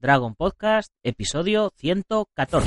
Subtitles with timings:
[0.00, 2.62] Dragon Podcast, episodio 114.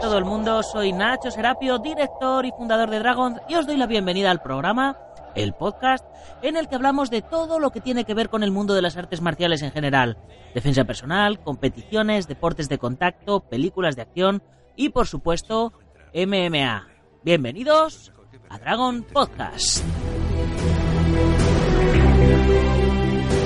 [0.00, 3.86] Todo el mundo, soy Nacho Serapio, director y fundador de Dragon, y os doy la
[3.86, 4.96] bienvenida al programa,
[5.34, 6.04] el podcast,
[6.42, 8.80] en el que hablamos de todo lo que tiene que ver con el mundo de
[8.80, 10.16] las artes marciales en general.
[10.54, 14.42] Defensa personal, competiciones, deportes de contacto, películas de acción
[14.74, 15.74] y, por supuesto,
[16.14, 16.88] MMA.
[17.22, 18.10] Bienvenidos
[18.48, 19.84] a Dragon Podcast.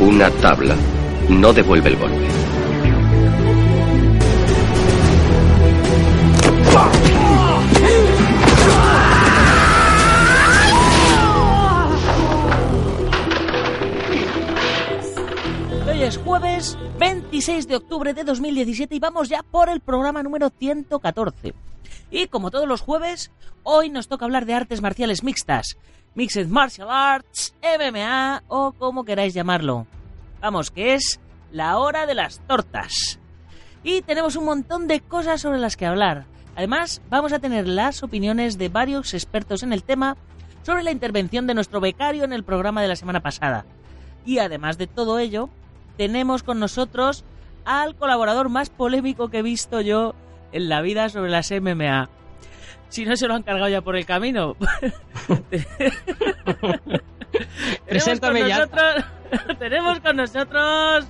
[0.01, 0.77] Una tabla
[1.29, 2.54] no devuelve el golpe.
[15.87, 20.51] Hoy es jueves 26 de octubre de 2017 y vamos ya por el programa número
[20.51, 21.55] 114.
[22.11, 23.31] Y como todos los jueves,
[23.63, 25.77] hoy nos toca hablar de artes marciales mixtas,
[26.17, 29.87] Mixed Martial Arts, MMA o como queráis llamarlo.
[30.41, 31.21] Vamos, que es
[31.53, 33.21] la hora de las tortas.
[33.85, 36.34] Y tenemos un montón de cosas sobre las que hablar.
[36.57, 40.17] Además, vamos a tener las opiniones de varios expertos en el tema
[40.63, 43.65] sobre la intervención de nuestro becario en el programa de la semana pasada.
[44.25, 45.51] Y además de todo ello,
[45.97, 47.25] tenemos con nosotros
[47.65, 50.15] al colaborador más polémico que he visto yo
[50.53, 52.09] en la vida sobre las MMA.
[52.89, 54.57] Si no se lo han cargado ya por el camino.
[57.89, 58.69] Preséntame ya.
[59.59, 61.07] tenemos con nosotros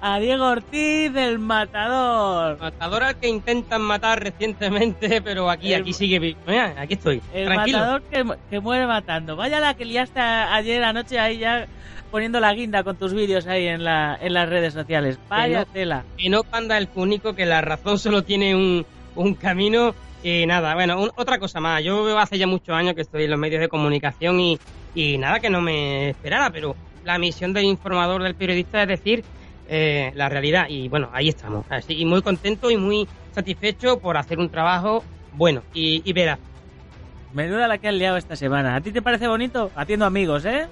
[0.00, 2.58] a Diego Ortiz, el matador.
[2.58, 6.38] Matador al que intentan matar recientemente, pero aquí, El- aquí sigue vivo.
[6.46, 7.22] Mira, aquí estoy.
[7.34, 7.78] El Tranquilo.
[7.78, 9.36] matador que, que muere matando.
[9.36, 11.66] Vaya la que liaste ayer anoche ahí ya
[12.10, 15.18] poniendo la guinda con tus vídeos ahí en, la, en las redes sociales.
[15.28, 16.04] Vaya no- tela.
[16.16, 18.86] Y no panda el único que la razón solo tiene un,
[19.16, 19.94] un camino.
[20.22, 21.82] Y nada, bueno, un- otra cosa más.
[21.84, 24.58] Yo veo hace ya muchos años que estoy en los medios de comunicación y,
[24.96, 26.74] y nada que no me esperara, pero
[27.04, 29.22] la misión del informador, del periodista es decir
[29.68, 30.66] eh, la realidad.
[30.68, 31.66] Y bueno, ahí estamos.
[31.68, 35.04] Así, y muy contento y muy satisfecho por hacer un trabajo
[35.34, 36.38] bueno y, y veraz.
[37.34, 38.74] Menuda la que has liado esta semana.
[38.74, 39.70] ¿A ti te parece bonito?
[39.76, 40.66] Haciendo amigos, ¿eh?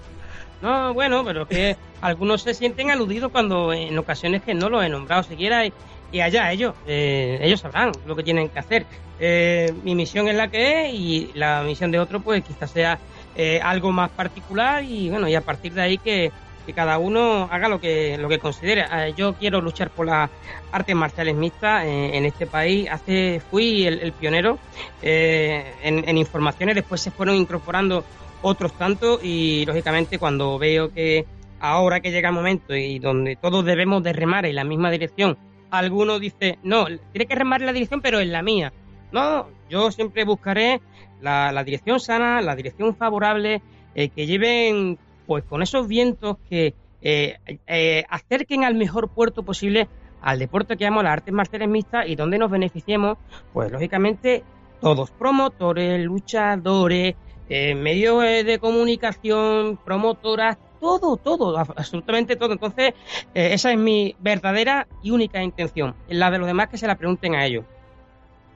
[0.62, 4.82] No, bueno, pero es que algunos se sienten aludidos cuando en ocasiones que no lo
[4.82, 5.72] he nombrado siquiera y,
[6.10, 8.86] y allá ellos, eh, ellos sabrán lo que tienen que hacer.
[9.20, 12.98] Eh, mi misión es la que es y la misión de otro pues quizás sea
[13.36, 16.32] eh, algo más particular y bueno, y a partir de ahí que,
[16.64, 18.84] que cada uno haga lo que, lo que considere.
[18.90, 20.30] Eh, yo quiero luchar por las
[20.72, 22.88] artes marciales mixtas eh, en este país.
[22.90, 24.58] Hace fui el, pionero
[25.02, 28.04] eh, en, en informaciones, después se fueron incorporando
[28.42, 31.24] otros tantos y lógicamente cuando veo que
[31.60, 35.38] ahora que llega el momento y donde todos debemos de remar en la misma dirección,
[35.70, 38.72] alguno dice, no, tiene que remar en la dirección pero en la mía.
[39.12, 40.80] No, yo siempre buscaré
[41.24, 43.62] la, dirección sana, la dirección favorable,
[43.94, 47.36] eh, que lleven pues con esos vientos que eh,
[47.66, 49.88] eh, acerquen al mejor puerto posible
[50.20, 53.18] al deporte que amo, las artes marciales mixtas y donde nos beneficiemos,
[53.52, 54.42] pues lógicamente
[54.80, 57.14] todos, promotores, luchadores,
[57.48, 62.52] medios de comunicación, promotoras, todo, todo, ab- absolutamente todo.
[62.54, 62.94] Entonces,
[63.34, 65.94] esa es mi verdadera y única intención.
[66.08, 67.66] La de los demás que se la pregunten a ellos.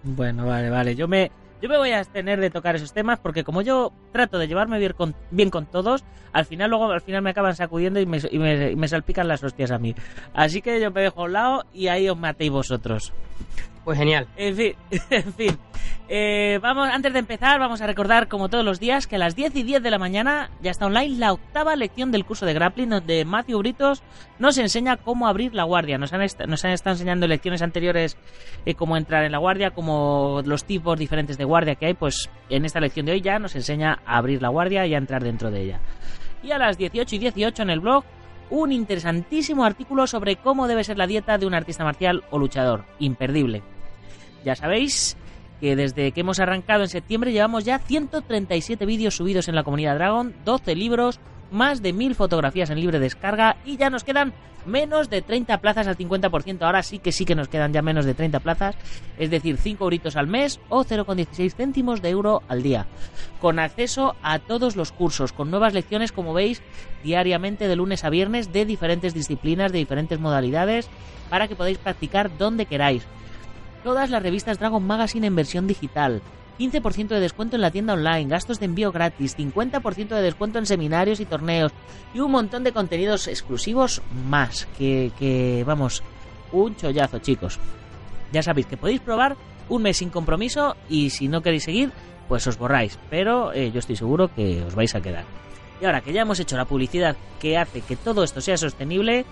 [0.03, 0.95] Bueno, vale, vale.
[0.95, 1.31] Yo me,
[1.61, 4.79] yo me voy a abstener de tocar esos temas porque como yo trato de llevarme
[4.79, 8.19] bien con, bien con todos, al final luego al final me acaban sacudiendo y me,
[8.31, 9.95] y me, y me salpican las hostias a mí.
[10.35, 13.13] Así que yo me dejo a un lado y ahí os matéis vosotros.
[13.89, 14.27] Pues genial.
[14.37, 14.75] En fin,
[15.09, 15.59] en fin.
[16.11, 19.35] Eh, vamos, antes de empezar, vamos a recordar, como todos los días, que a las
[19.35, 22.53] 10 y 10 de la mañana ya está online la octava lección del curso de
[22.53, 24.03] grappling, donde Matthew Britos
[24.39, 25.97] nos enseña cómo abrir la guardia.
[25.97, 28.19] Nos han, nos han estado enseñando en lecciones anteriores
[28.67, 31.95] eh, cómo entrar en la guardia, como los tipos diferentes de guardia que hay.
[31.95, 34.99] Pues en esta lección de hoy ya nos enseña a abrir la guardia y a
[34.99, 35.81] entrar dentro de ella.
[36.43, 38.05] Y a las 18 y 18 en el blog,
[38.51, 42.85] un interesantísimo artículo sobre cómo debe ser la dieta de un artista marcial o luchador.
[42.99, 43.63] Imperdible.
[44.45, 45.17] Ya sabéis
[45.61, 49.97] que desde que hemos arrancado en septiembre llevamos ya 137 vídeos subidos en la comunidad
[49.97, 51.21] Dragon, 12 libros,
[51.51, 54.33] más de 1000 fotografías en libre descarga y ya nos quedan
[54.67, 56.63] menos de 30 plazas al 50%.
[56.63, 58.77] Ahora sí que sí que nos quedan ya menos de 30 plazas,
[59.19, 62.87] es decir, 5 euritos al mes o 0,16 céntimos de euro al día.
[63.41, 66.63] Con acceso a todos los cursos, con nuevas lecciones, como veis,
[67.03, 70.89] diariamente de lunes a viernes de diferentes disciplinas, de diferentes modalidades,
[71.31, 73.07] para que podáis practicar donde queráis.
[73.89, 76.21] Todas las revistas Dragon Magazine en versión digital.
[76.59, 80.67] 15% de descuento en la tienda online, gastos de envío gratis, 50% de descuento en
[80.67, 81.73] seminarios y torneos
[82.13, 84.69] y un montón de contenidos exclusivos más.
[84.77, 86.03] Que, que vamos,
[86.53, 87.59] un chollazo, chicos.
[88.31, 89.39] Ya sabéis que podéis probar
[89.71, 91.91] un mes sin compromiso y si no queréis seguir,
[92.29, 92.99] pues os borráis.
[93.09, 95.25] Pero eh, yo estoy seguro que os vais a quedar.
[95.81, 99.25] Y ahora que ya hemos hecho la publicidad que hace que todo esto sea sostenible,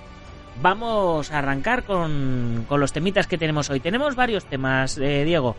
[0.62, 3.80] vamos a arrancar con, con los temitas que tenemos hoy.
[3.80, 5.56] Tenemos varios temas, eh, Diego.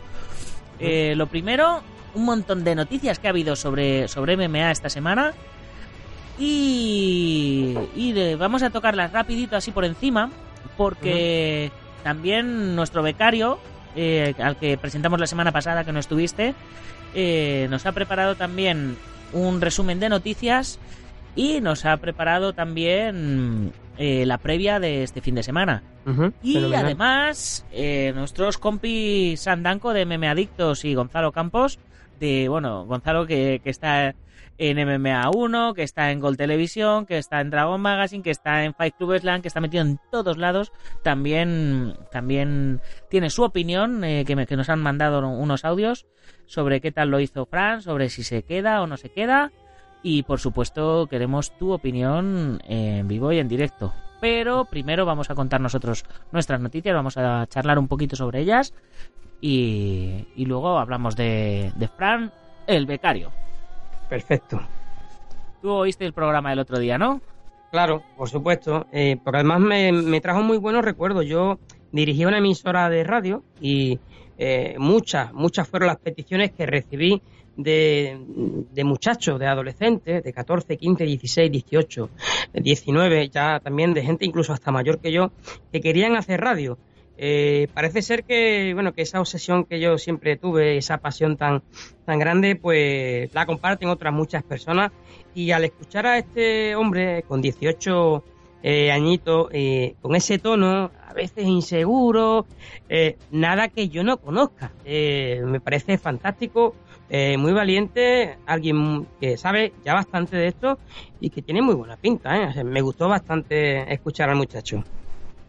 [0.80, 1.82] Eh, lo primero,
[2.14, 5.32] un montón de noticias que ha habido sobre, sobre MMA esta semana.
[6.38, 10.30] Y, y de- vamos a tocarlas rapidito así por encima,
[10.76, 11.72] porque
[12.04, 13.58] también nuestro becario,
[13.96, 16.54] eh, al que presentamos la semana pasada que no estuviste,
[17.14, 18.96] eh, nos ha preparado también
[19.32, 20.78] un resumen de noticias
[21.34, 25.82] y nos ha preparado también eh, la previa de este fin de semana.
[26.42, 26.84] Y fenomenal.
[26.86, 31.78] además, eh, nuestros compis Sandanco de MMA Adictos y Gonzalo Campos,
[32.18, 34.14] de, bueno, Gonzalo que, que está
[34.60, 38.64] en MMA 1, que está en Gol Televisión, que está en Dragon Magazine, que está
[38.64, 40.72] en Fight Club Slam, que está metido en todos lados,
[41.04, 46.06] también, también tiene su opinión, eh, que, me- que nos han mandado unos audios
[46.46, 49.52] sobre qué tal lo hizo Fran, sobre si se queda o no se queda.
[50.02, 53.92] Y por supuesto queremos tu opinión en vivo y en directo.
[54.20, 58.74] Pero primero vamos a contar nosotros nuestras noticias, vamos a charlar un poquito sobre ellas
[59.40, 62.32] y, y luego hablamos de, de Fran,
[62.66, 63.30] el becario.
[64.08, 64.60] Perfecto.
[65.62, 67.20] Tú oíste el programa del otro día, ¿no?
[67.70, 71.26] Claro, por supuesto, eh, porque además me, me trajo muy buenos recuerdos.
[71.26, 71.58] Yo
[71.92, 73.98] dirigí una emisora de radio y
[74.38, 77.22] eh, muchas, muchas fueron las peticiones que recibí
[77.58, 82.10] de, muchachos, de adolescentes, de 14, 15, 16, 18,
[82.54, 85.32] 19, ya también de gente incluso hasta mayor que yo,
[85.72, 86.78] que querían hacer radio.
[87.20, 91.62] Eh, parece ser que, bueno, que esa obsesión que yo siempre tuve, esa pasión tan,
[92.06, 94.92] tan grande, pues la comparten otras muchas personas.
[95.34, 98.22] Y al escuchar a este hombre con 18
[98.62, 102.46] eh, añitos, eh, con ese tono, a veces inseguro,
[102.88, 106.74] eh, nada que yo no conozca, me parece fantástico,
[107.10, 110.78] eh, muy valiente, alguien que sabe ya bastante de esto
[111.20, 112.36] y que tiene muy buena pinta.
[112.36, 112.46] ¿eh?
[112.48, 114.84] O sea, me gustó bastante escuchar al muchacho.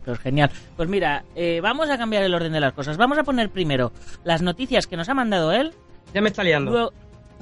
[0.06, 0.50] Pues genial.
[0.78, 2.98] Pues mira, eh, vamos a cambiar el orden de las cosas.
[2.98, 3.92] Vamos a poner primero
[4.24, 5.74] las noticias que nos ha mandado él.
[6.14, 6.72] Ya me está liando.
[6.72, 6.94] Luego,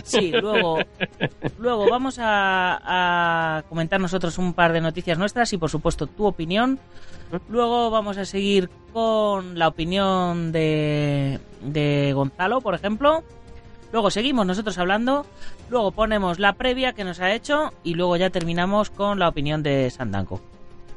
[0.03, 0.79] sí, luego,
[1.59, 6.25] luego vamos a, a comentar nosotros un par de noticias nuestras y por supuesto tu
[6.25, 6.79] opinión.
[7.49, 13.23] Luego vamos a seguir con la opinión de, de Gonzalo, por ejemplo.
[13.91, 15.25] Luego seguimos nosotros hablando.
[15.69, 19.63] Luego ponemos la previa que nos ha hecho y luego ya terminamos con la opinión
[19.63, 20.41] de Sandanco.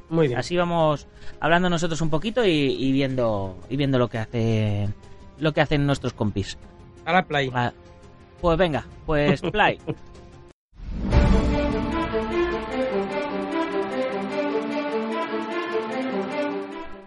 [0.08, 0.38] Muy bien.
[0.40, 1.06] Así vamos
[1.38, 4.88] hablando nosotros un poquito y, y viendo y viendo lo que hace
[5.38, 6.58] lo que hacen nuestros compis.
[7.06, 7.50] Ahora play.
[7.54, 7.72] Ah,
[8.40, 9.78] Pues venga, pues play.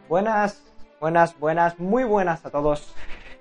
[0.07, 0.61] Buenas,
[0.99, 2.93] buenas, buenas, muy buenas a todos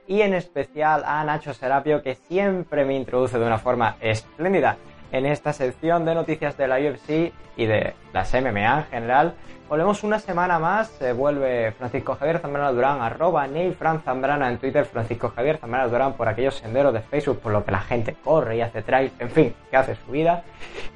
[0.06, 4.76] y en especial a Nacho Serapio que siempre me introduce de una forma espléndida
[5.12, 9.34] en esta sección de noticias de la UFC y de las MMA en general.
[9.68, 14.58] Volvemos una semana más, eh, vuelve Francisco Javier Zambrana Durán, arroba Neil Fran Zambrana en
[14.58, 18.16] Twitter, Francisco Javier Zambrana Durán por aquellos senderos de Facebook por lo que la gente
[18.22, 20.44] corre y hace trail, en fin, que hace su vida.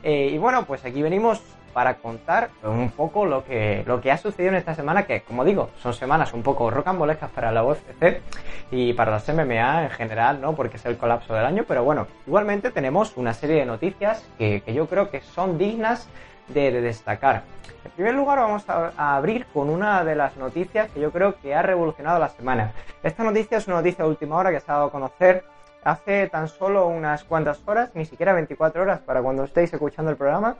[0.02, 1.42] Eh, y bueno, pues aquí venimos
[1.76, 5.44] para contar un poco lo que, lo que ha sucedido en esta semana, que como
[5.44, 8.22] digo, son semanas un poco rocambolescas para la UFC
[8.70, 10.54] y para las MMA en general, ¿no?
[10.54, 14.62] Porque es el colapso del año, pero bueno, igualmente tenemos una serie de noticias que,
[14.72, 16.08] yo creo que son dignas
[16.48, 17.42] de, de destacar.
[17.84, 21.38] En primer lugar, vamos a, a abrir con una de las noticias que yo creo
[21.42, 22.72] que ha revolucionado la semana.
[23.02, 25.44] Esta noticia es una noticia de última hora que se ha dado a conocer
[25.84, 30.16] hace tan solo unas cuantas horas, ni siquiera 24 horas para cuando estéis escuchando el
[30.16, 30.56] programa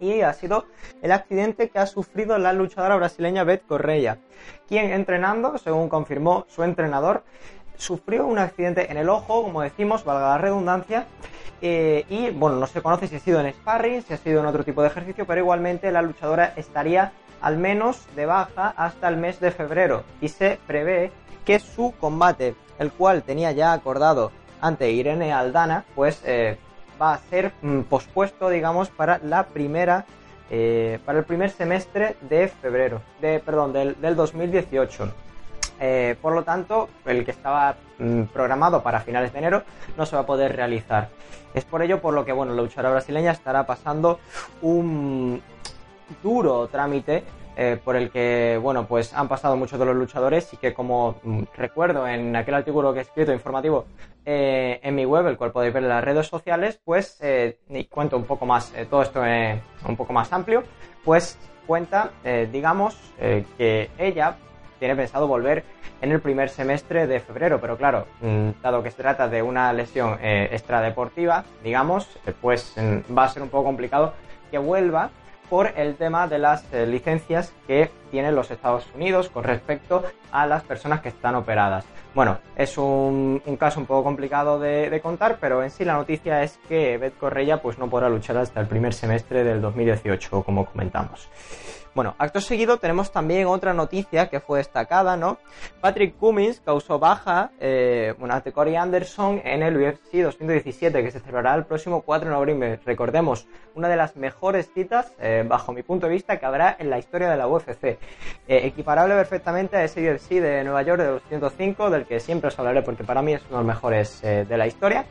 [0.00, 0.66] y ha sido
[1.02, 4.18] el accidente que ha sufrido la luchadora brasileña Beth Correia,
[4.68, 7.24] quien entrenando, según confirmó su entrenador,
[7.76, 11.06] sufrió un accidente en el ojo, como decimos, valga la redundancia,
[11.60, 14.46] eh, y bueno, no se conoce si ha sido en sparring, si ha sido en
[14.46, 19.16] otro tipo de ejercicio, pero igualmente la luchadora estaría al menos de baja hasta el
[19.16, 21.12] mes de febrero y se prevé
[21.44, 26.58] que su combate, el cual tenía ya acordado ante Irene Aldana, pues eh,
[27.00, 30.04] va a ser mm, pospuesto, digamos, para la primera,
[30.50, 35.12] eh, para el primer semestre de febrero, de, perdón, del, del 2018.
[35.78, 39.62] Eh, por lo tanto, el que estaba mm, programado para finales de enero
[39.96, 41.10] no se va a poder realizar.
[41.54, 44.20] Es por ello por lo que, bueno, la luchadora brasileña estará pasando
[44.62, 45.42] un
[46.22, 47.24] duro trámite
[47.58, 51.16] eh, por el que, bueno, pues han pasado muchos de los luchadores y que como
[51.22, 53.86] mm, recuerdo en aquel artículo que he escrito informativo
[54.26, 57.84] eh, en mi web, el cual podéis ver en las redes sociales, pues, eh, y
[57.84, 59.22] cuento un poco más, todo esto
[59.88, 60.64] un poco más amplio,
[61.02, 62.10] pues cuenta,
[62.52, 64.36] digamos, que ella
[64.78, 65.64] tiene pensado volver
[66.00, 69.72] en el primer semestre de febrero, pero claro, mm, dado que se trata de una
[69.72, 74.12] lesión extradeportiva, digamos, pues mm, va a ser un poco complicado
[74.50, 75.10] que vuelva
[75.48, 80.46] por el tema de las eh, licencias que tienen los Estados Unidos con respecto a
[80.46, 81.84] las personas que están operadas.
[82.16, 86.58] Bueno, es un, caso un poco complicado de, contar, pero en sí la noticia es
[86.66, 91.28] que Beth Correia pues no podrá luchar hasta el primer semestre del 2018, como comentamos.
[91.96, 95.38] Bueno, acto seguido tenemos también otra noticia que fue destacada, ¿no?
[95.80, 101.20] Patrick Cummins causó baja, eh, bueno, ante Corey Anderson en el UFC 217 que se
[101.20, 102.80] celebrará el próximo 4 de noviembre.
[102.84, 106.90] Recordemos, una de las mejores citas, eh, bajo mi punto de vista, que habrá en
[106.90, 107.84] la historia de la UFC.
[107.84, 107.98] Eh,
[108.46, 112.82] equiparable perfectamente a ese UFC de Nueva York de 205, del que siempre os hablaré
[112.82, 115.04] porque para mí es uno de los mejores de la historia.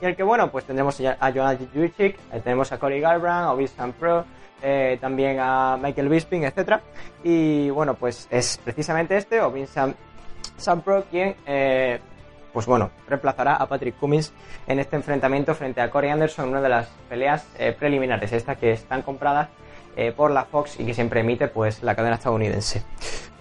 [0.00, 3.92] Y el que, bueno, pues tendremos a Jonas Jujicic, tenemos a Corey Garbrandt, a Obisan
[3.92, 4.24] Pro,
[4.62, 6.80] eh, también a Michael Bisping, etc.
[7.24, 9.96] Y bueno, pues es precisamente este, o Vincent
[10.58, 11.98] Sampro, quien, eh,
[12.52, 14.32] pues bueno, reemplazará a Patrick Cummins
[14.66, 18.58] en este enfrentamiento frente a Corey Anderson en una de las peleas eh, preliminares, estas
[18.58, 19.48] que están compradas
[20.16, 22.82] por la Fox y que siempre emite pues la cadena estadounidense.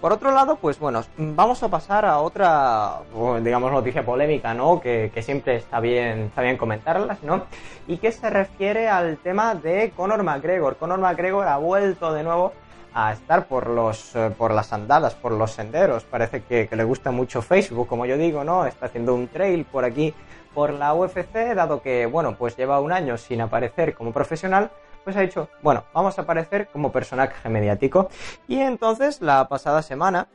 [0.01, 2.99] Por otro lado, pues bueno, vamos a pasar a otra,
[3.41, 4.79] digamos, noticia polémica, ¿no?
[4.79, 7.43] Que, siempre está bien, está bien comentarlas, ¿no?
[7.85, 10.77] Y que se refiere al tema de Conor McGregor.
[10.77, 12.53] Conor McGregor ha vuelto de nuevo
[12.93, 16.05] a estar por los eh, por las andadas, por los senderos.
[16.05, 18.65] Parece que, que, le gusta mucho Facebook, como yo digo, ¿no?
[18.65, 20.13] Está haciendo un trail por aquí
[20.53, 24.71] por la UFC, dado que, bueno, pues lleva un año sin aparecer como profesional
[25.03, 28.09] pues ha dicho, bueno, vamos a aparecer como personaje mediático.
[28.47, 30.27] Y entonces la pasada semana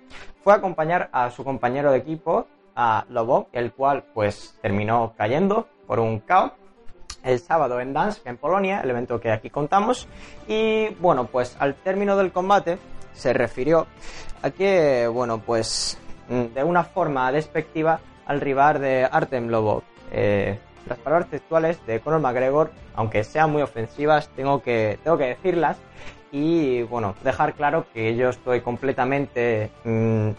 [0.43, 5.69] fue a acompañar a su compañero de equipo, a Lobo, el cual pues terminó cayendo
[5.87, 6.53] por un caos
[7.23, 10.07] el sábado en Dansk, en Polonia, el evento que aquí contamos.
[10.47, 12.79] Y bueno, pues al término del combate
[13.15, 13.87] se refirió
[14.43, 19.83] a que, bueno, pues de una forma despectiva al rival de Artem Lobov.
[20.13, 25.27] Eh, las palabras textuales de Conor McGregor, aunque sean muy ofensivas, tengo que, tengo que
[25.27, 25.79] decirlas
[26.33, 30.31] y bueno, dejar claro que yo estoy completamente mm,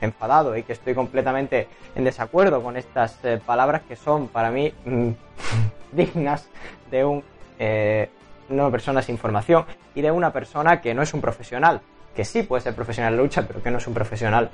[0.00, 4.72] enfadado y que estoy completamente en desacuerdo con estas eh, palabras que son para mí
[4.84, 5.10] mm,
[5.92, 6.48] dignas
[6.90, 7.24] de un,
[7.58, 8.10] eh,
[8.48, 9.64] una persona sin formación
[9.94, 11.80] y de una persona que no es un profesional,
[12.14, 14.50] que sí puede ser profesional en lucha, pero que no es un profesional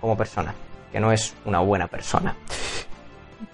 [0.00, 0.54] como persona,
[0.92, 2.36] que no es una buena persona.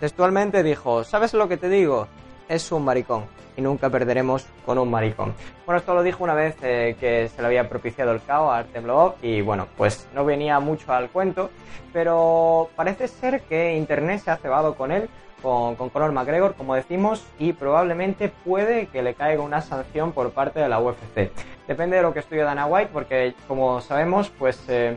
[0.01, 2.09] Textualmente dijo, ¿sabes lo que te digo?
[2.49, 3.25] Es un maricón
[3.57, 5.35] y nunca perderemos con un maricón.
[5.67, 8.59] Bueno, esto lo dijo una vez eh, que se le había propiciado el caos a
[8.59, 11.51] Artem Lobov y bueno, pues no venía mucho al cuento,
[11.93, 15.09] pero parece ser que Internet se ha cebado con él,
[15.43, 20.31] con, con Conor McGregor, como decimos, y probablemente puede que le caiga una sanción por
[20.33, 21.31] parte de la UFC.
[21.69, 24.97] Depende de lo que estudie Dana White, porque como sabemos, pues eh,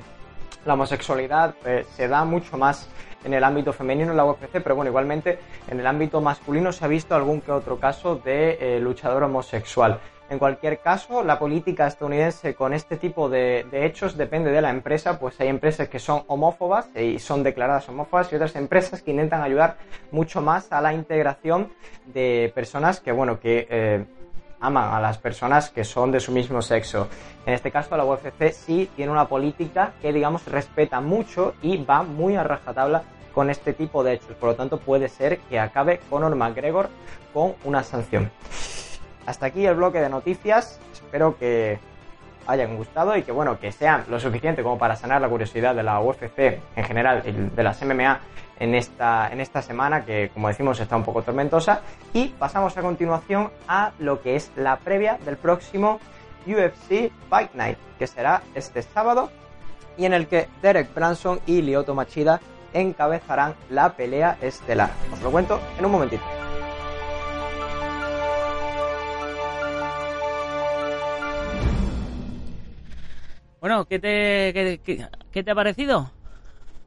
[0.65, 2.89] la homosexualidad eh, se da mucho más
[3.24, 6.86] en el ámbito femenino en la UFC, pero bueno, igualmente en el ámbito masculino se
[6.86, 10.00] ha visto algún que otro caso de eh, luchador homosexual.
[10.30, 15.20] En cualquier caso, la política estadounidense con este tipo de, hechos depende de la empresa,
[15.20, 19.42] pues hay empresas que son homófobas y son declaradas homófobas y otras empresas que intentan
[19.42, 19.78] ayudar
[20.12, 21.72] mucho más a la integración
[22.08, 24.06] de personas que, bueno, que eh,
[24.60, 27.08] aman a las personas que son de su mismo sexo.
[27.46, 32.04] En este caso, la UFC sí tiene una política que, digamos, respeta mucho y va
[32.04, 34.36] muy a rajatabla con este tipo de hechos.
[34.36, 36.90] Por lo tanto, puede ser que acabe Conor McGregor
[37.34, 38.32] con una sanción.
[39.26, 40.80] Hasta aquí el bloque de noticias.
[40.94, 41.80] Espero que
[42.48, 45.84] hayan gustado y que bueno, que sean lo suficiente como para sanar la curiosidad de
[45.84, 46.39] la UFC
[46.75, 48.20] en general y de las MMA
[48.60, 51.82] en esta, en esta semana que como decimos está un poco tormentosa
[52.13, 56.00] y pasamos a continuación a lo que es la previa del próximo
[56.48, 59.30] UFC Fight Night que será este sábado
[59.98, 62.39] y en el que Derek Branson y Lyoto Machida
[62.74, 64.92] encabezarán la pelea estelar.
[65.12, 66.37] Os lo cuento en un momentito.
[73.60, 74.80] Bueno, ¿qué te,
[75.32, 76.12] qué, te ha parecido?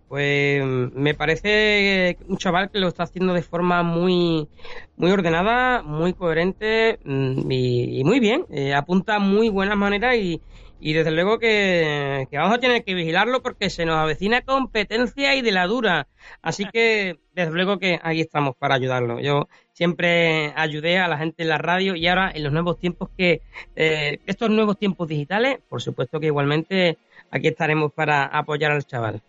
[0.08, 4.48] Pues me parece un chaval que lo está haciendo de forma muy,
[4.96, 8.44] muy ordenada, muy coherente mm, y, muy bien.
[8.50, 10.40] Eh, apunta muy buenas maneras y,
[10.80, 15.42] y desde luego que, vamos a tener que vigilarlo porque se nos avecina competencia y
[15.42, 16.08] de la dura.
[16.40, 19.20] Así que desde luego que ahí estamos para ayudarlo.
[19.20, 23.10] Yo siempre ayudé a la gente en la radio y ahora en los nuevos tiempos
[23.16, 23.42] que
[23.76, 26.96] eh, estos nuevos tiempos digitales, por supuesto que igualmente
[27.30, 29.20] aquí estaremos para apoyar al chaval.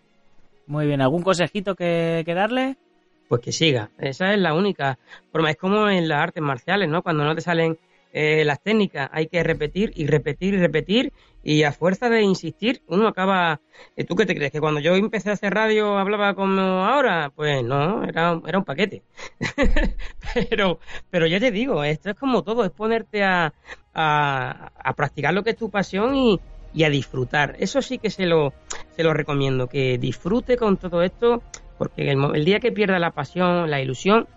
[0.67, 2.77] Muy bien, ¿algún consejito que, que darle?
[3.27, 3.89] Pues que siga.
[3.97, 4.99] Esa es la única
[5.31, 5.51] forma.
[5.51, 7.01] Es como en las artes marciales, ¿no?
[7.01, 7.77] Cuando no te salen
[8.13, 11.13] eh, las técnicas hay que repetir y repetir y repetir
[11.43, 13.61] y a fuerza de insistir uno acaba...
[13.95, 14.51] Eh, ¿Tú qué te crees?
[14.51, 17.31] ¿Que cuando yo empecé a hacer radio hablaba como ahora?
[17.35, 19.03] Pues no, era, era un paquete.
[20.49, 23.53] pero, pero ya te digo, esto es como todo, es ponerte a,
[23.93, 26.39] a, practicar lo que es tu pasión y,
[26.73, 27.55] y a disfrutar.
[27.59, 28.53] Eso sí que se lo,
[28.95, 31.41] se lo recomiendo, que disfrute con todo esto,
[31.77, 34.27] porque el, el día que pierda la pasión, la ilusión,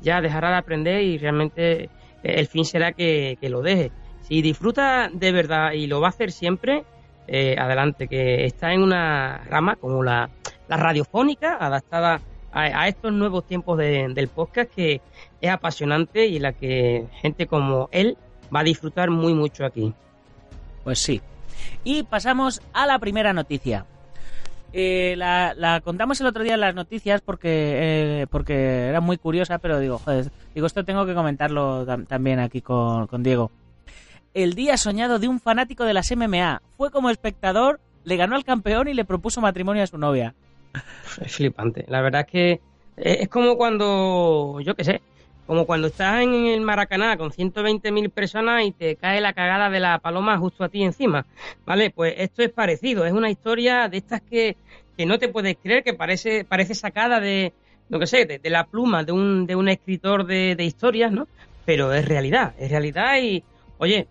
[0.00, 1.90] ya dejará de aprender y realmente
[2.22, 3.90] el fin será que, lo deje.
[4.22, 6.84] Si disfruta de verdad y lo va a hacer siempre,
[7.26, 10.30] eh, adelante, que está en una rama como la,
[10.68, 12.20] radiofónica, adaptada
[12.52, 15.00] a, estos nuevos tiempos del podcast, que
[15.40, 18.16] es apasionante y la que gente como él
[18.54, 19.92] va a disfrutar muy mucho aquí.
[20.84, 21.20] Pues sí.
[21.84, 23.86] Y pasamos a la primera noticia.
[24.72, 29.58] Eh, la, contamos el otro día en las noticias porque, eh, porque era muy curiosa,
[29.58, 33.50] pero digo, joder, digo, esto tengo que comentarlo también aquí con, Diego.
[34.34, 36.62] El día soñado de un fanático de las MMA.
[36.78, 40.34] Fue como espectador, le ganó al campeón y le propuso matrimonio a su novia.
[41.20, 41.84] Es flipante.
[41.88, 42.50] La verdad es que
[42.96, 45.02] eh, es como cuando, yo qué sé,
[45.46, 49.80] como cuando estás en el Maracaná con 120.000 personas y te cae la cagada de
[49.80, 51.26] la paloma justo a ti encima.
[51.66, 51.90] ¿Vale?
[51.90, 53.04] Pues esto es parecido.
[53.04, 54.56] Es una historia de estas que,
[54.96, 57.52] que no te puedes creer, que parece, parece sacada de,
[57.88, 61.26] no que sé, de, la pluma de un, de un escritor de, historias, ¿no?
[61.64, 63.42] Pero es realidad, es realidad y,
[63.78, 64.06] oye,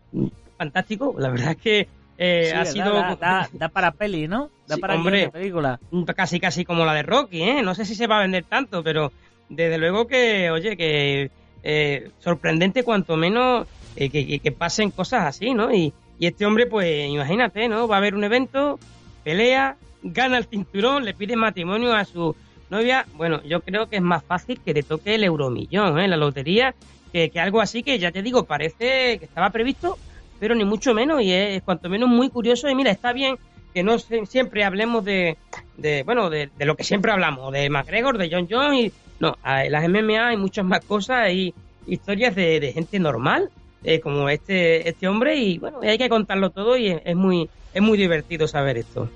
[0.57, 1.15] fantástico.
[1.17, 2.93] La verdad es que eh, ha sido.
[3.19, 4.49] Da, para peli, ¿no?
[4.67, 5.79] Da para hombre, película.
[6.15, 7.61] Casi, casi como la de Rocky, ¿eh?
[7.63, 9.11] No sé si se va a vender tanto, pero
[9.51, 11.29] desde luego que, oye, que
[11.63, 15.73] eh, sorprendente cuanto menos eh, que, pasen cosas así, ¿no?
[15.73, 17.87] Y, este hombre, pues imagínate, ¿no?
[17.87, 18.79] Va a haber un evento,
[19.23, 22.35] pelea, gana el cinturón, le pide matrimonio a su
[22.69, 23.07] novia.
[23.15, 26.07] Bueno, yo creo que es más fácil que te toque el euromillón, ¿eh?
[26.07, 26.75] La lotería,
[27.11, 29.97] que, algo así que ya te digo, parece que estaba previsto,
[30.39, 32.69] pero ni mucho menos, y es, cuanto menos muy curioso.
[32.69, 33.37] Y mira, está bien
[33.73, 35.37] que no siempre hablemos de,
[35.77, 39.37] de bueno, de, de, lo que siempre hablamos, de McGregor, de John Jones y no,
[39.45, 41.53] en las MMA hay muchas más cosas, hay
[41.85, 43.51] historias de, gente normal,
[43.83, 47.81] eh, como este, este hombre, y bueno, hay que contarlo todo y es, muy, es
[47.83, 49.07] muy divertido saber esto.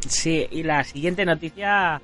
[0.00, 2.02] Sí, y la siguiente noticia,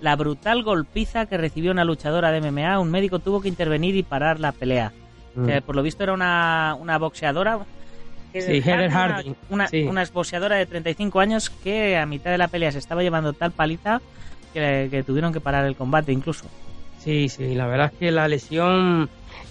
[0.00, 4.02] la brutal golpiza que recibió una luchadora de MMA, un médico tuvo que intervenir y
[4.02, 4.92] parar la pelea.
[5.34, 5.62] Mm.
[5.64, 7.60] por lo visto era una, una boxeadora.
[8.32, 9.36] Sí, Heather Harding.
[9.50, 13.32] Una, una, boxeadora de 35 años que a mitad de la pelea se estaba llevando
[13.34, 14.00] tal paliza
[14.52, 16.46] que, que tuvieron que parar el combate incluso.
[17.02, 19.10] Sí, sí, la verdad es que la lesión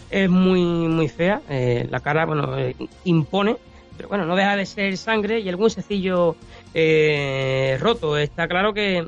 [0.10, 1.42] es muy, muy fea.
[1.50, 3.58] Eh, la cara, bueno, eh, impone,
[3.98, 6.38] pero bueno, no deja de ser sangre y algún sencillo
[6.74, 8.18] eh, roto.
[8.18, 9.06] Está claro que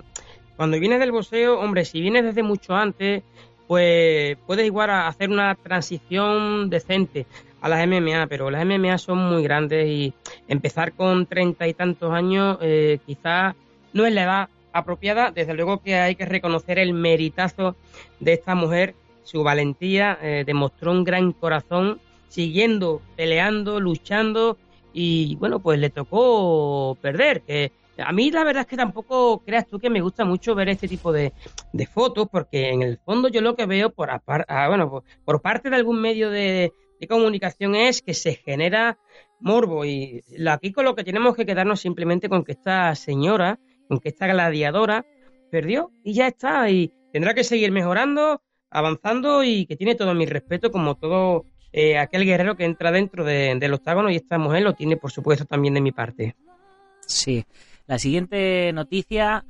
[0.58, 3.24] cuando vienes del boxeo, hombre, si vienes desde mucho antes,
[3.66, 7.26] pues puedes igual a hacer una transición decente
[7.62, 10.14] a las MMA, pero las MMA son muy grandes y
[10.50, 12.58] empezar con treinta y tantos años
[13.06, 13.56] quizás
[13.94, 15.32] no es la edad apropiada.
[15.32, 17.76] Desde luego que hay que reconocer el meritazo
[18.20, 24.58] de esta mujer, su valentía, eh, demostró un gran corazón, siguiendo, peleando, luchando
[24.92, 27.42] y bueno, pues le tocó perder.
[27.42, 30.70] Que a mí la verdad es que tampoco creas tú que me gusta mucho ver
[30.70, 31.32] este tipo de,
[31.94, 35.76] fotos, porque en el fondo yo lo que veo por, ah, bueno, por, parte de
[35.76, 38.98] algún medio de, de comunicación es que se genera
[39.40, 43.60] morbo y aquí con lo que tenemos que quedarnos simplemente con que esta señora
[43.94, 45.06] aunque esta gladiadora
[45.50, 46.70] perdió y ya está.
[46.70, 51.98] Y tendrá que seguir mejorando, avanzando y que tiene todo mi respeto como todo eh,
[51.98, 55.76] aquel guerrero que entra dentro del octágono y esta mujer lo tiene por supuesto también
[55.76, 56.36] de mi parte.
[57.06, 57.46] Sí.
[57.86, 59.46] La siguiente noticia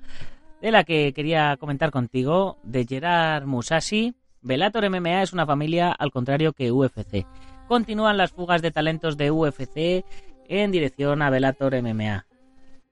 [0.61, 6.11] de la que quería comentar contigo, de Gerard Musashi, Velator MMA es una familia al
[6.11, 7.25] contrario que UFC.
[7.67, 10.05] Continúan las fugas de talentos de UFC
[10.47, 12.25] en dirección a Velator MMA.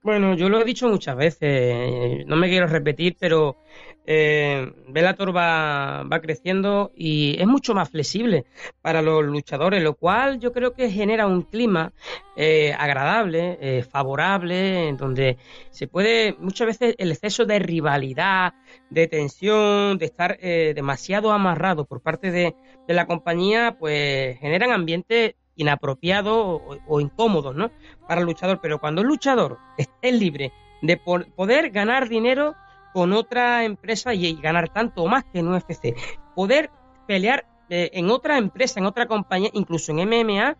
[0.02, 3.56] Bueno, yo lo he dicho muchas veces, no me quiero repetir, pero
[4.04, 8.44] eh, Bellator va, va creciendo y es mucho más flexible
[8.80, 11.92] para los luchadores, lo cual yo creo que genera un clima
[12.34, 15.38] eh, agradable, eh, favorable, en donde
[15.70, 18.54] se puede, muchas veces el exceso de rivalidad,
[18.90, 22.56] de tensión, de estar eh, demasiado amarrado por parte de,
[22.88, 27.70] de la compañía, pues generan ambientes inapropiados o, incómodos, ¿no?
[28.08, 28.60] Para el luchador.
[28.60, 32.54] Pero cuando el luchador es libre de poder ganar dinero
[32.92, 35.94] con otra empresa y ganar tanto o más que en UFC,
[36.34, 36.70] poder
[37.06, 40.56] pelear eh, en otra empresa, en otra compañía, incluso en MMA,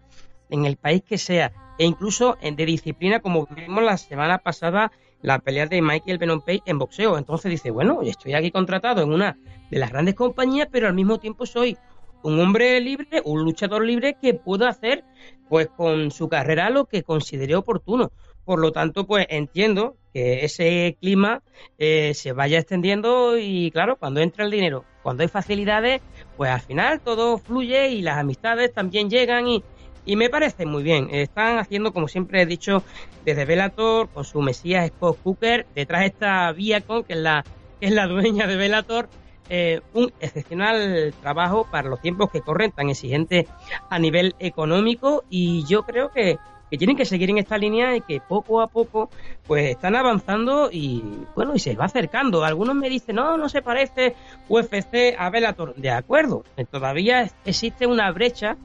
[0.51, 5.39] en el país que sea, e incluso de disciplina, como vimos la semana pasada, la
[5.39, 7.19] pelea de Michael Venom en boxeo.
[7.19, 9.39] Entonces dice, bueno, estoy aquí contratado en una
[9.71, 11.77] de las grandes compañías, pero al mismo tiempo soy
[12.23, 15.05] un hombre libre, un luchador libre que puedo hacer
[15.49, 18.11] pues con su carrera lo que considere oportuno.
[18.45, 21.43] Por lo tanto, pues entiendo que ese clima
[21.79, 26.01] eh, se vaya extendiendo y claro, cuando entra el dinero, cuando hay facilidades,
[26.37, 29.63] pues al final todo fluye y las amistades también llegan y,
[30.05, 31.09] y me parece muy bien.
[31.13, 32.83] Están haciendo, como siempre he dicho,
[33.25, 37.45] desde Velator con su Mesías Scott Cooker, detrás está Viacom, que es la,
[37.79, 39.09] que es la dueña de Velator,
[39.49, 43.47] eh, un excepcional trabajo para los tiempos que corren, tan exigentes
[43.91, 46.39] a nivel económico, y yo creo que,
[46.71, 49.11] que tienen que seguir en esta línea y que poco a poco
[49.47, 52.45] pues están avanzando y bueno y se va acercando.
[52.45, 54.17] Algunos me dicen no no se parece
[54.49, 58.57] UFC a Velator de acuerdo todavía existe una brecha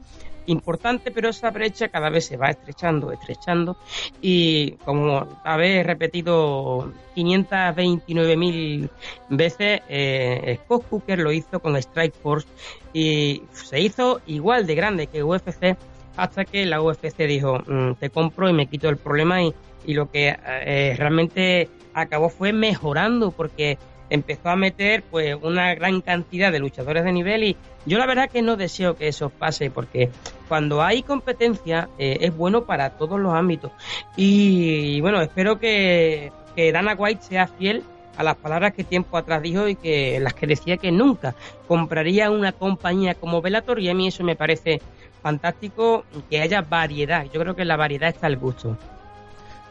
[0.47, 3.77] importante, pero esa brecha cada vez se va estrechando, estrechando.
[4.21, 8.89] Y como habéis repetido 529.000
[9.29, 12.47] veces, eh, Scott Cooker lo hizo con Strike Force
[12.93, 15.77] y se hizo igual de grande que UFC
[16.15, 19.53] hasta que la UFC dijo, mm, te compro y me quito el problema y,
[19.85, 23.77] y lo que eh, realmente acabó fue mejorando porque
[24.09, 28.29] empezó a meter pues una gran cantidad de luchadores de nivel y yo la verdad
[28.29, 30.09] que no deseo que eso pase porque
[30.47, 33.71] cuando hay competencia eh, es bueno para todos los ámbitos.
[34.15, 37.83] Y, bueno espero que, que Dana White sea fiel
[38.17, 41.35] a las palabras que tiempo atrás dijo y que las que decía que nunca
[41.67, 44.81] compraría una compañía como Velator y a mí eso me parece
[45.21, 47.25] fantástico que haya variedad.
[47.31, 48.77] Yo creo que la variedad está al gusto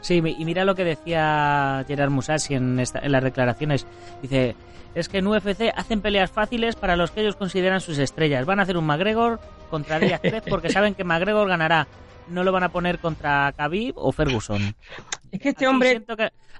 [0.06, 3.88] Sí, y mira lo que decía Gerard Musashi en, en las declaraciones.
[4.22, 4.54] Dice,
[4.94, 8.46] es que en UFC hacen peleas fáciles para los que ellos consideran sus estrellas.
[8.46, 11.88] Van a hacer un McGregor contra Díaz porque saben que McGregor ganará.
[12.28, 14.76] No lo van a poner contra Khabib o Ferguson.
[15.32, 16.00] Es que este hombre...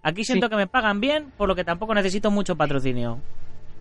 [0.03, 3.21] aquí siento que me pagan bien, por lo que tampoco necesito mucho patrocinio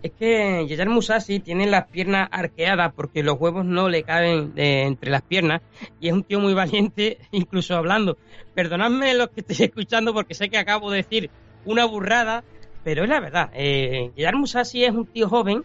[0.02, 5.10] es que Yayar Musashi tiene las piernas arqueadas porque los huevos no le caben entre
[5.10, 5.62] las piernas
[6.00, 8.16] y es un tío muy valiente incluso hablando.
[8.54, 11.30] Perdonadme lo que estoy escuchando porque sé que acabo de decir
[11.64, 12.44] una burrada,
[12.84, 13.50] pero es la verdad.
[13.54, 15.64] Eh, Musashi es un tío joven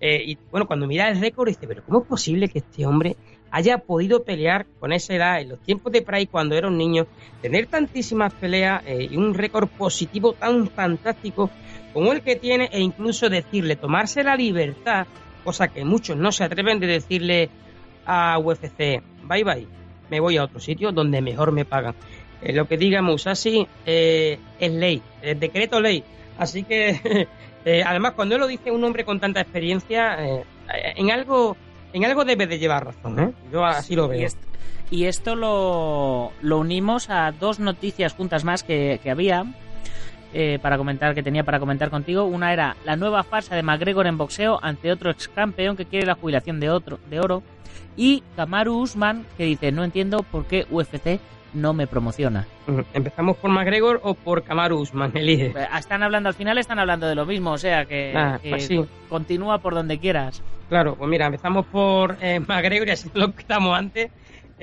[0.00, 3.16] eh, y bueno, cuando mira el récord dice, pero ¿cómo es posible que este hombre
[3.52, 7.06] haya podido pelear con esa edad en los tiempos de Pride cuando era un niño,
[7.42, 11.50] tener tantísimas peleas eh, y un récord positivo tan fantástico
[11.92, 15.06] como el que tiene e incluso decirle, tomarse la libertad,
[15.44, 17.50] cosa que muchos no se atreven de decirle
[18.06, 19.66] a UFC, bye bye,
[20.10, 21.94] me voy a otro sitio donde mejor me pagan.
[22.42, 26.02] Eh, lo que diga Musashi eh, es ley, es decreto ley.
[26.38, 27.28] Así que,
[27.64, 31.56] eh, además, cuando lo dice un hombre con tanta experiencia, en algo
[31.92, 33.34] en algo debe de llevar razón.
[33.52, 34.28] Yo así lo veo.
[34.90, 39.46] Y esto, lo, lo, unimos a dos noticias juntas más que, que había
[40.32, 42.24] eh, para comentar que tenía para comentar contigo.
[42.24, 46.06] Una era la nueva farsa de McGregor en boxeo ante otro ex campeón que quiere
[46.06, 47.42] la jubilación de otro de oro
[47.96, 51.20] y Kamaru Usman que dice no entiendo por qué UFC
[51.54, 52.46] no me promociona.
[52.94, 55.12] ¿Empezamos por McGregor o por Kamaru Usman?
[55.16, 55.50] Elige.
[55.50, 58.70] Pues, están hablando al final, están hablando de lo mismo, o sea que, ah, pues
[59.08, 60.42] continúa por donde quieras.
[60.68, 64.10] Claro, pues mira, empezamos por eh, McGregor y así lo que estamos antes.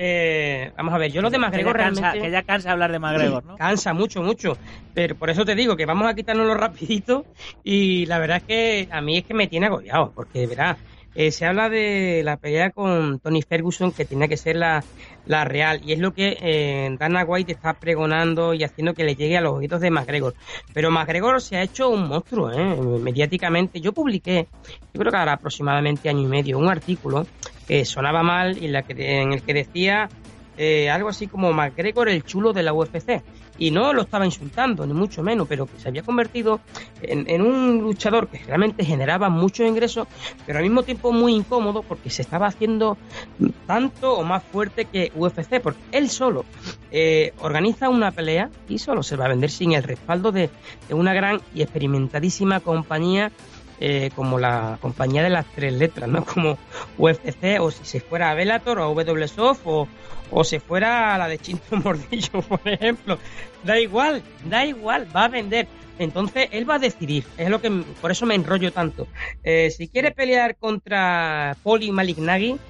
[0.02, 2.20] Eh, vamos a ver, yo lo de McGregor realmente...
[2.22, 3.56] Que ya cansa hablar de McGregor, ¿no?
[3.58, 4.56] Cansa mucho, mucho.
[4.94, 7.26] Pero por eso te digo que vamos a quitárnoslo rapidito
[7.62, 10.78] y la verdad es que a mí es que me tiene agobiado, porque verás,
[11.14, 14.82] eh, se habla de la pelea con Tony Ferguson que tiene que ser la,
[15.26, 19.16] la real y es lo que eh, Dana White está pregonando y haciendo que le
[19.16, 20.32] llegue a los oídos de McGregor.
[20.72, 22.74] Pero McGregor se ha hecho un monstruo, ¿eh?
[23.02, 23.82] mediáticamente.
[23.82, 24.48] Yo publiqué,
[24.94, 27.26] yo creo que ahora aproximadamente año y medio, un artículo
[27.70, 30.08] que sonaba mal y la que, en el que decía
[30.58, 33.22] eh, algo así como McGregor el chulo de la UFC.
[33.58, 36.60] Y no lo estaba insultando, ni mucho menos, pero que se había convertido
[37.02, 40.08] en, un luchador que realmente generaba muchos ingresos,
[40.46, 42.96] pero al mismo tiempo muy incómodo porque se estaba haciendo
[43.66, 46.44] tanto o más fuerte que UFC, porque él solo
[46.90, 50.50] eh, organiza una pelea y solo se va a vender sin el respaldo de,
[50.90, 53.30] una gran y experimentadísima compañía
[53.80, 56.24] eh, como la compañía de las tres letras, ¿no?
[56.26, 56.58] Como
[56.98, 59.88] UFC o si se fuera a Bellator o a WSOF o,
[60.30, 63.18] o se fuera a la de Chinto Mordillo, por ejemplo.
[63.62, 65.68] Da igual, da igual, va a vender.
[65.98, 69.08] Entonces él va a decidir, es lo que por eso me enrollo tanto.
[69.42, 72.60] Eh, si quiere pelear contra Poli Malignagui,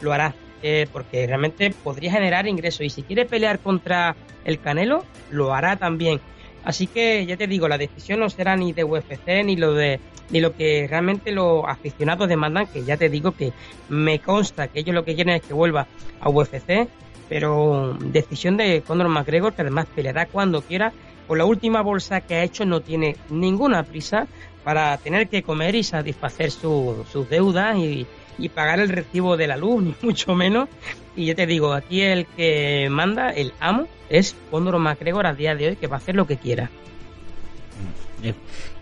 [0.00, 0.36] lo hará.
[0.62, 2.82] eh, porque realmente podría generar ingresos.
[2.82, 6.20] Y si quiere pelear contra el Canelo, lo hará también.
[6.62, 10.00] Así que ya te digo, la decisión no será ni de UFC ni lo de
[10.30, 13.52] ni lo que realmente los aficionados demandan, que ya te digo que
[13.88, 15.86] me consta que ellos lo que quieren es que vuelva
[16.20, 16.88] a UFC,
[17.28, 20.92] pero decisión de Conor McGregor, que además peleará cuando quiera,
[21.26, 24.26] con la última bolsa que ha hecho no tiene ninguna prisa
[24.64, 29.56] para tener que comer y satisfacer sus deudas y, y pagar el recibo de la
[29.56, 30.68] luz, ni mucho menos.
[31.16, 35.54] Y ya te digo, aquí el que manda, el amo, es Conor McGregor a día
[35.54, 36.70] de hoy, que va a hacer lo que quiera.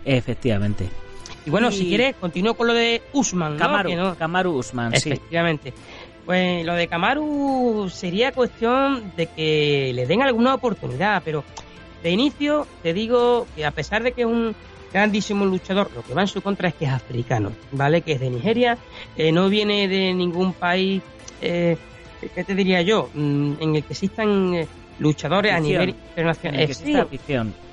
[0.05, 0.89] Efectivamente.
[1.49, 3.57] Y bueno, Y- si quieres, continúo con lo de Usman, ¿no?
[3.57, 5.09] Kamaru, Que no- Kamaru Usman, sí.
[5.09, 5.73] Efectivamente.
[6.27, 11.43] Pues lo de Kamaru sería cuestión de que le den alguna oportunidad, pero
[12.03, 14.55] de inicio te digo que a pesar de que es un
[14.93, 18.01] grandísimo luchador, lo que va en su contra es que es africano, ¿vale?
[18.03, 18.77] Que es de Nigeria,
[19.17, 21.01] eh, no viene de ningún país,
[21.41, 21.77] eh,
[22.35, 23.09] ¿qué te diría yo?
[23.15, 24.67] Mm, En el que existan eh,
[24.99, 26.59] luchadores a nivel En internacional.
[26.61, 27.07] el que Eh, exista.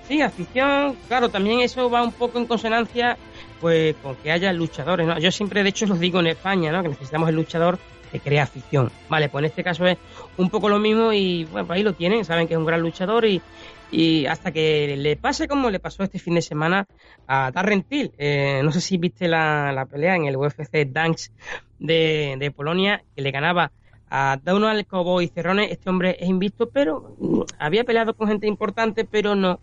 [0.08, 3.16] Sí, afición, claro, también eso va un poco en consonancia
[3.60, 5.18] pues con que haya luchadores, ¿no?
[5.18, 6.82] Yo siempre, de hecho, los digo en España, ¿no?
[6.82, 7.78] Que necesitamos el luchador
[8.12, 8.90] que crea afición.
[9.08, 9.98] Vale, pues en este caso es
[10.36, 12.82] un poco lo mismo y, bueno, pues ahí lo tienen, saben que es un gran
[12.82, 13.42] luchador y,
[13.90, 16.86] y hasta que le pase como le pasó este fin de semana
[17.26, 18.12] a Darren Till.
[18.18, 21.32] Eh, no sé si viste la, la pelea en el UFC Dance
[21.80, 23.72] de, de Polonia, que le ganaba
[24.10, 25.70] a Donald Cowboy Cerrone.
[25.70, 27.16] Este hombre es invicto, pero
[27.58, 29.60] había peleado con gente importante, pero no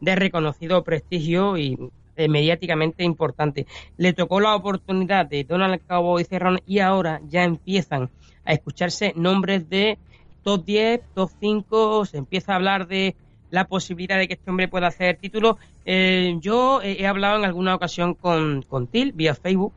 [0.00, 1.78] de reconocido prestigio y
[2.16, 3.66] mediáticamente importante.
[3.96, 8.10] Le tocó la oportunidad de Donald Cowboy Cerrone y ahora ya empiezan
[8.44, 9.98] a escucharse nombres de
[10.42, 13.14] top 10, top 5, se empieza a hablar de
[13.50, 15.56] la posibilidad de que este hombre pueda hacer títulos.
[15.84, 19.72] Eh, yo he, hablado en alguna ocasión con, con Till vía Facebook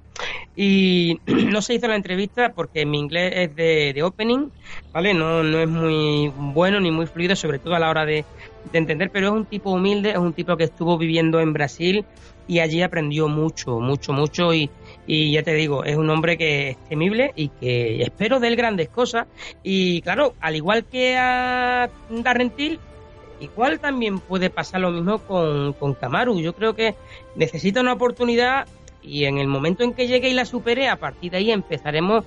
[0.55, 4.49] y no se hizo la entrevista porque mi inglés es de, de opening,
[4.93, 5.13] ¿vale?
[5.13, 8.25] No, no es muy bueno ni muy fluido, sobre todo a la hora de,
[8.71, 12.05] de entender, pero es un tipo humilde, es un tipo que estuvo viviendo en Brasil
[12.47, 14.69] y allí aprendió mucho, mucho, mucho y,
[15.07, 18.55] y ya te digo, es un hombre que es temible y que espero de él
[18.55, 19.27] grandes cosas
[19.63, 22.79] y claro, al igual que a Darren Till,
[23.41, 26.39] igual también puede pasar lo mismo con, con Kamaru.
[26.39, 26.95] Yo creo que
[27.35, 28.67] necesita una oportunidad
[29.03, 32.23] y en el momento en que llegue y la supere, a partir de ahí empezaremos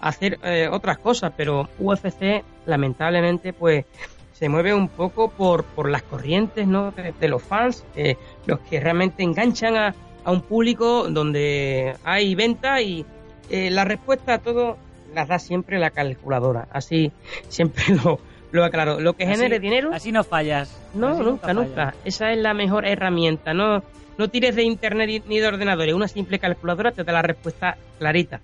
[0.00, 1.32] a hacer eh, otras cosas.
[1.36, 3.86] Pero UFC, lamentablemente, pues
[4.32, 6.92] se mueve un poco por, por las corrientes ¿no?
[6.92, 12.80] de, los fans, eh, los que realmente enganchan a, a un público donde hay venta
[12.80, 13.04] y
[13.50, 14.76] eh, la respuesta a todo
[15.14, 16.68] las da siempre la calculadora.
[16.70, 17.10] Así
[17.48, 18.20] siempre lo,
[18.52, 19.00] lo aclaro.
[19.00, 20.74] Lo que Así- genere dinero, Así no fallas.
[20.94, 21.74] no, Así nunca, nunca.
[21.86, 21.94] fallas.
[22.04, 23.52] Esa es la mejor herramienta.
[23.54, 23.82] No,
[24.16, 25.94] no tires de internet ni- de ordenadores.
[25.94, 28.40] Una simple calculadora te da la respuesta clarita.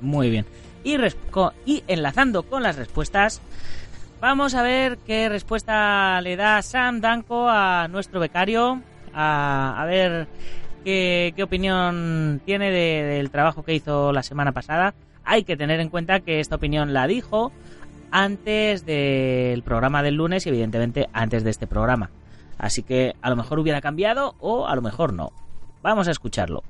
[0.00, 0.46] Muy bien.
[0.84, 0.96] Y,
[1.66, 3.42] y enlazando con las respuestas,
[4.20, 8.80] vamos a ver qué respuesta le da Sam Danko a nuestro becario.
[9.12, 10.28] A, a ver
[10.84, 14.94] qué, qué opinión tiene de- del trabajo que hizo la semana pasada.
[15.24, 17.52] Hay que tener en cuenta que esta opinión la dijo
[18.10, 22.10] antes del programa del lunes y evidentemente antes de este programa.
[22.58, 25.32] Así que a lo mejor hubiera cambiado o a lo mejor no.
[25.82, 26.62] Vamos a escucharlo.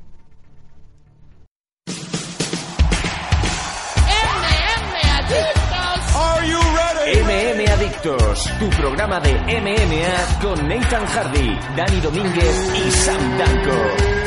[7.09, 14.18] MM Adictos, tu programa de MMA con Nathan Hardy, Dani Domínguez y Sam Danko.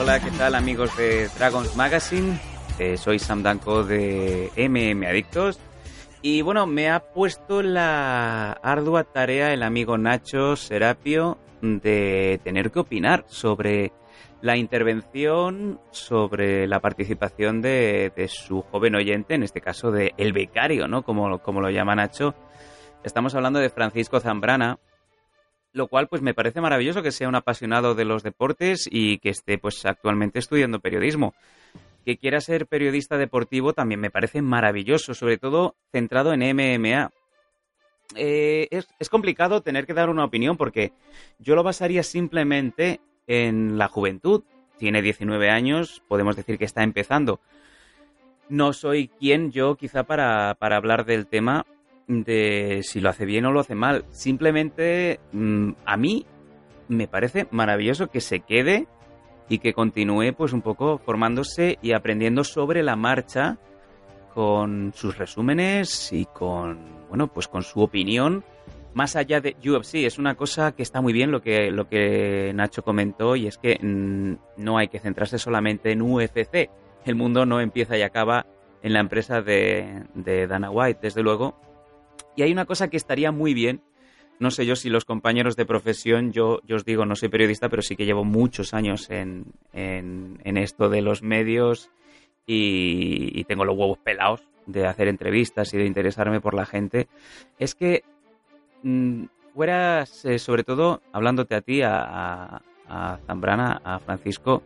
[0.00, 2.38] Hola, ¿qué tal amigos de Dragons Magazine?
[2.78, 5.58] Eh, soy Sam Danko de MM Adictos.
[6.22, 12.78] Y bueno, me ha puesto la ardua tarea el amigo Nacho Serapio de tener que
[12.78, 13.90] opinar sobre
[14.40, 20.32] la intervención, sobre la participación de, de su joven oyente, en este caso de El
[20.32, 21.02] Becario, ¿no?
[21.02, 22.36] Como, como lo llama Nacho.
[23.02, 24.78] Estamos hablando de Francisco Zambrana,
[25.78, 29.30] lo cual pues me parece maravilloso que sea un apasionado de los deportes y que
[29.30, 31.34] esté pues actualmente estudiando periodismo.
[32.04, 37.12] Que quiera ser periodista deportivo también me parece maravilloso, sobre todo centrado en MMA.
[38.16, 40.92] Eh, es, es complicado tener que dar una opinión porque
[41.38, 44.42] yo lo basaría simplemente en la juventud.
[44.78, 47.40] Tiene 19 años, podemos decir que está empezando.
[48.48, 51.66] No soy quien yo quizá para, para hablar del tema
[52.08, 54.04] de si lo hace bien o lo hace mal.
[54.10, 56.26] Simplemente mm, a mí
[56.88, 58.86] me parece maravilloso que se quede
[59.48, 63.58] y que continúe pues un poco formándose y aprendiendo sobre la marcha
[64.34, 68.44] con sus resúmenes y con bueno pues con su opinión.
[68.94, 72.52] Más allá de UFC es una cosa que está muy bien lo que lo que
[72.54, 76.70] Nacho comentó y es que mm, no hay que centrarse solamente en UFC
[77.04, 78.46] el mundo no empieza y acaba
[78.82, 81.58] en la empresa de, de Dana White desde luego
[82.38, 83.82] y hay una cosa que estaría muy bien
[84.38, 87.68] no sé yo si los compañeros de profesión, yo, yo os digo, no soy periodista,
[87.68, 91.90] pero sí que llevo muchos años en, en, en esto de los medios
[92.46, 97.08] y, y tengo los huevos pelados de hacer entrevistas y de interesarme por la gente.
[97.58, 98.04] Es que
[98.84, 99.24] mm,
[99.54, 104.62] fueras, eh, sobre todo, hablándote a ti, a, a, a Zambrana, a Francisco,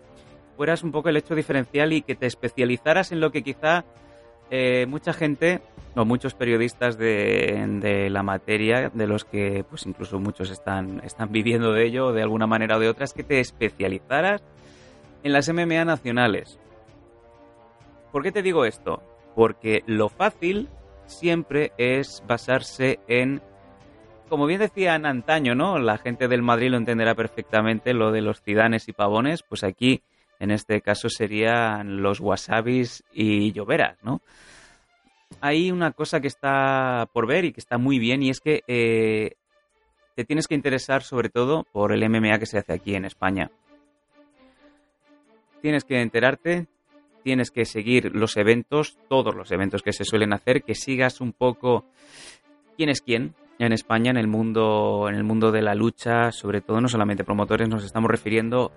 [0.56, 3.86] fueras un poco el hecho diferencial y que te especializaras en lo que quizá
[4.54, 5.62] eh, mucha gente
[5.96, 11.72] o muchos periodistas de, la materia, de los que pues incluso muchos están, están viviendo
[11.72, 14.42] de ello de alguna manera o de otra, es que te especializaras
[15.22, 16.58] en las MMA nacionales.
[18.12, 19.02] ¿Por qué te digo esto?
[19.34, 20.68] Porque lo fácil
[21.06, 23.40] siempre es basarse en,
[24.28, 25.78] como bien decían antaño, ¿no?
[25.78, 30.02] La gente del Madrid lo entenderá perfectamente, lo de los cidanes y pavones, pues aquí
[30.42, 34.22] en este caso serían los wasabis y lloveras, ¿no?
[35.40, 38.64] Hay una cosa que está por ver y que está muy bien y es que
[38.66, 39.36] eh,
[40.16, 43.52] te tienes que interesar sobre todo por el MMA que se hace aquí en España.
[45.60, 46.66] Tienes que enterarte,
[47.22, 51.32] tienes que seguir los eventos, todos los eventos que se suelen hacer, que sigas un
[51.32, 51.84] poco
[52.76, 56.62] quién es quién en España en el mundo en el mundo de la lucha, sobre
[56.62, 58.72] todo no solamente promotores, nos estamos refiriendo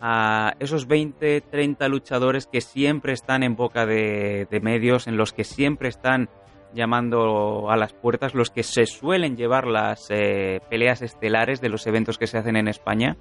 [0.00, 5.44] a esos 20, 30 luchadores que siempre están en boca de, medios, en los que
[5.44, 6.28] siempre están
[6.72, 11.86] llamando a las puertas, los que se suelen llevar las eh, peleas estelares de los
[11.86, 13.16] eventos que se hacen en España.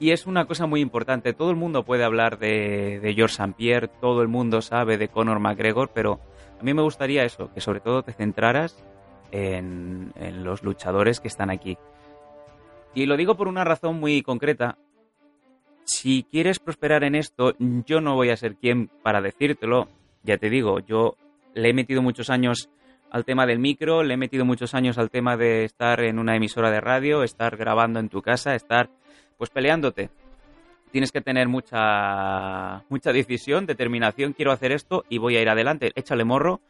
[0.00, 1.32] Y es una cosa muy importante.
[1.32, 3.54] Todo el mundo puede hablar de, de George St.
[3.56, 6.20] Pierre, todo el mundo sabe de Conor McGregor, pero
[6.60, 8.84] a mí me gustaría eso, que sobre todo te centraras
[9.32, 11.76] en, en los luchadores que están aquí.
[12.94, 14.78] Y lo digo por una razón muy concreta,
[15.88, 19.88] si quieres prosperar en esto, yo no voy a ser quien para decírtelo.
[20.22, 21.16] Ya te digo, yo
[21.54, 22.68] le he metido muchos años
[23.10, 26.36] al tema del micro, le he metido muchos años al tema de estar en una
[26.36, 28.90] emisora de radio, estar grabando en tu casa, estar
[29.38, 30.10] pues peleándote.
[30.92, 35.92] Tienes que tener mucha mucha decisión, determinación, quiero hacer esto y voy a ir adelante.
[35.94, 36.60] Échale morro.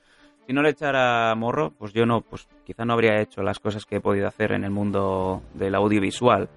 [0.47, 3.85] Si no le echara morro, pues yo no, pues quizá no habría hecho las cosas
[3.85, 6.49] que he podido hacer en el mundo del audiovisual.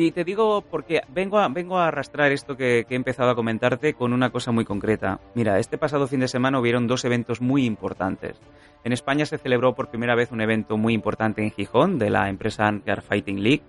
[0.00, 3.94] Y te digo porque vengo a, vengo a arrastrar esto que, he empezado a comentarte
[3.94, 5.18] con una cosa muy concreta.
[5.34, 8.40] Mira, este pasado fin de semana hubieron dos eventos muy importantes.
[8.84, 12.28] En España se celebró por primera vez un evento muy importante en Gijón de la
[12.28, 13.64] empresa Ancar Fighting League.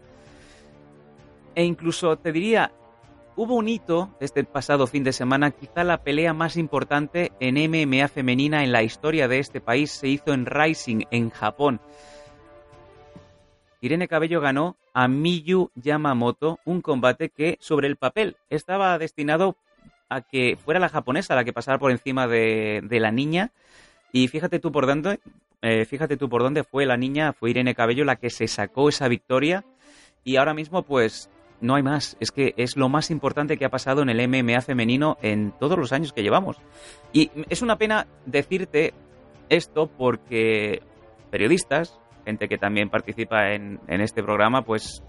[1.56, 2.74] E incluso te diría,
[3.36, 8.08] hubo un hito este pasado fin de semana, quizá la pelea más importante en MMA
[8.08, 11.82] femenina en la historia de este país se hizo en Rising, en Japón.
[13.82, 19.56] Irene Cabello ganó a Miyu Yamamoto un combate que sobre el papel estaba destinado
[20.10, 23.52] a que fuera la japonesa la que pasara por encima de, de la niña.
[24.12, 25.20] Y fíjate tú por dónde
[25.62, 28.90] eh, fíjate tú por dónde fue la niña fue Irene Cabello la que se sacó
[28.90, 29.66] esa victoria.
[30.24, 31.30] Y ahora mismo pues
[31.62, 32.18] no hay más.
[32.20, 35.78] Es que es lo más importante que ha pasado en el MMA femenino en todos
[35.78, 36.58] los años que llevamos.
[37.14, 38.94] Y es una pena decirte
[39.50, 40.82] esto porque
[41.32, 45.04] periodistas gente que también participa en, este programa, pues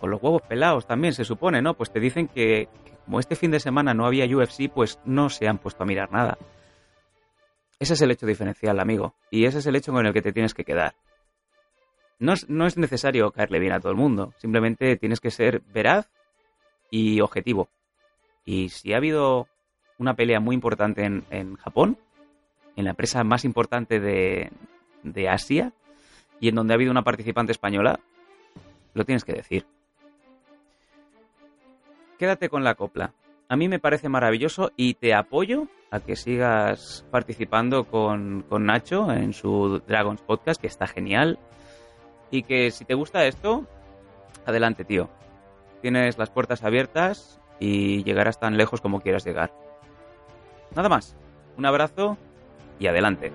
[0.00, 1.74] con los huevos pelados también se supone, ¿no?
[1.74, 2.68] Pues te dicen que,
[3.04, 6.12] como este fin de semana no había UFC, pues no se han puesto a mirar
[6.12, 6.38] nada.
[7.78, 10.32] Ese es el hecho diferencial, amigo, y ese es el hecho con el que te
[10.32, 10.94] tienes que quedar.
[12.18, 16.10] No es, necesario caerle bien a todo el mundo, simplemente tienes que ser veraz
[16.90, 17.68] y objetivo.
[18.44, 19.48] Y si ha habido
[19.98, 21.98] una pelea muy importante en, Japón,
[22.76, 25.74] en la empresa más importante de Asia,
[26.40, 28.00] y en donde ha habido una participante española,
[28.94, 29.66] lo tienes que decir.
[32.18, 33.12] Quédate con la copla.
[33.48, 39.12] A mí me parece maravilloso y te apoyo a que sigas participando con, con Nacho
[39.12, 41.38] en su Dragons Podcast, que está genial.
[42.30, 43.66] Y que si te gusta esto,
[44.46, 45.08] adelante, tío.
[45.82, 49.52] Tienes las puertas abiertas y llegarás tan lejos como quieras llegar.
[50.74, 51.16] Nada más.
[51.56, 52.18] Un abrazo
[52.78, 53.32] y adelante.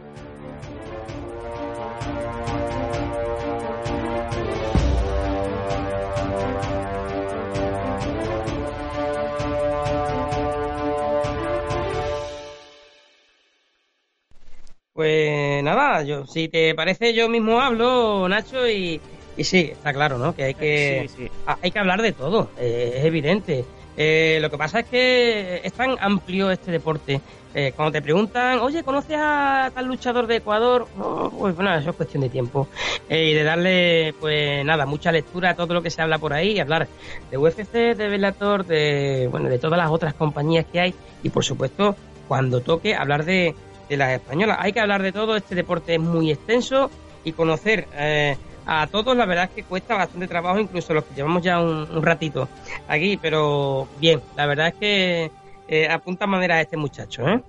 [15.75, 18.99] Nada, yo si te parece yo mismo hablo, Nacho, y,
[19.37, 20.35] Y sí, está claro, ¿no?
[20.35, 21.31] Que hay que, Sí, sí.
[21.47, 23.65] Ah, hay que hablar de todo, eh, es evidente.
[23.97, 27.21] Eh, lo que pasa es que es tan amplio este deporte.
[27.53, 30.87] Eh, cuando te preguntan, oye, ¿conoces a tal luchador de Ecuador?
[30.97, 32.67] No, pues bueno, eso es cuestión de tiempo.
[33.09, 36.33] Eh, y de darle, pues nada, mucha lectura a todo lo que se habla por
[36.33, 36.87] ahí, y hablar
[37.29, 40.93] de UFC, de Bellator, de, bueno, de todas las otras compañías que hay.
[41.23, 41.95] Y por supuesto,
[42.29, 43.53] cuando toque, hablar de,
[43.91, 44.57] de las españolas.
[44.59, 46.89] Hay que hablar de todo, este deporte es muy extenso
[47.25, 51.15] y conocer eh, a todos la verdad es que cuesta bastante trabajo, incluso los que
[51.15, 52.47] llevamos ya un, un ratito
[52.87, 55.31] aquí, pero bien, la verdad es que
[55.67, 57.43] eh, apunta manera a este muchacho, ¿eh?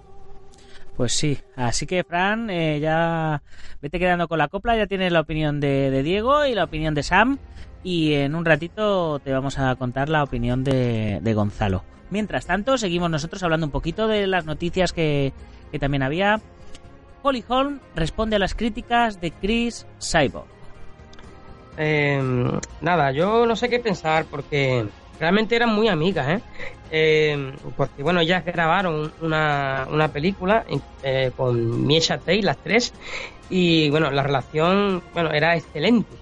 [0.96, 3.40] Pues sí, así que Fran, eh, ya
[3.80, 6.94] vete quedando con la copla, ya tienes la opinión de, de Diego y la opinión
[6.94, 7.38] de Sam
[7.84, 11.84] y en un ratito te vamos a contar la opinión de, de Gonzalo.
[12.10, 15.32] Mientras tanto, seguimos nosotros hablando un poquito de las noticias que,
[15.72, 16.40] que también había.
[17.22, 20.46] Holly Holm responde a las críticas de Chris Cyborg.
[21.78, 22.20] Eh,
[22.80, 24.86] nada, yo no sé qué pensar porque
[25.18, 26.42] realmente eran muy amigas, ¿eh?
[26.90, 30.64] Eh, porque bueno, ellas grabaron una, una película
[31.02, 32.92] eh, con Miesha Tate, las tres,
[33.48, 36.14] y bueno, la relación, bueno, era excelente.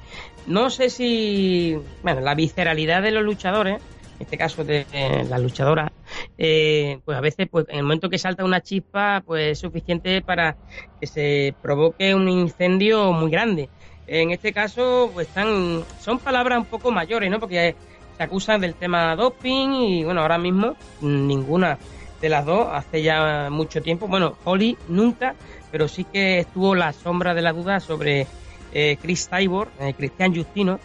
[0.47, 3.77] No sé si, bueno, la visceralidad de los luchadores,
[4.17, 5.91] en este caso de eh, las luchadoras,
[6.39, 10.23] eh, pues a veces, pues en el momento que salta una chispa, pues es suficiente
[10.23, 10.57] para
[11.01, 13.69] que se provoque un incendio muy grande.
[14.07, 17.39] En este caso, pues están, son palabras un poco mayores, ¿no?
[17.39, 17.77] Porque
[18.17, 21.79] se acusan del tema doping y bueno, ahora mismo ninguna
[22.21, 24.09] de las dos hace ya mucho tiempo.
[24.09, 25.35] Bueno, Holly nunca,
[25.71, 28.27] pero sí que estuvo la sombra de la duda sobre
[28.73, 30.81] eh, Chris Cyborg, eh, Cristian Justino,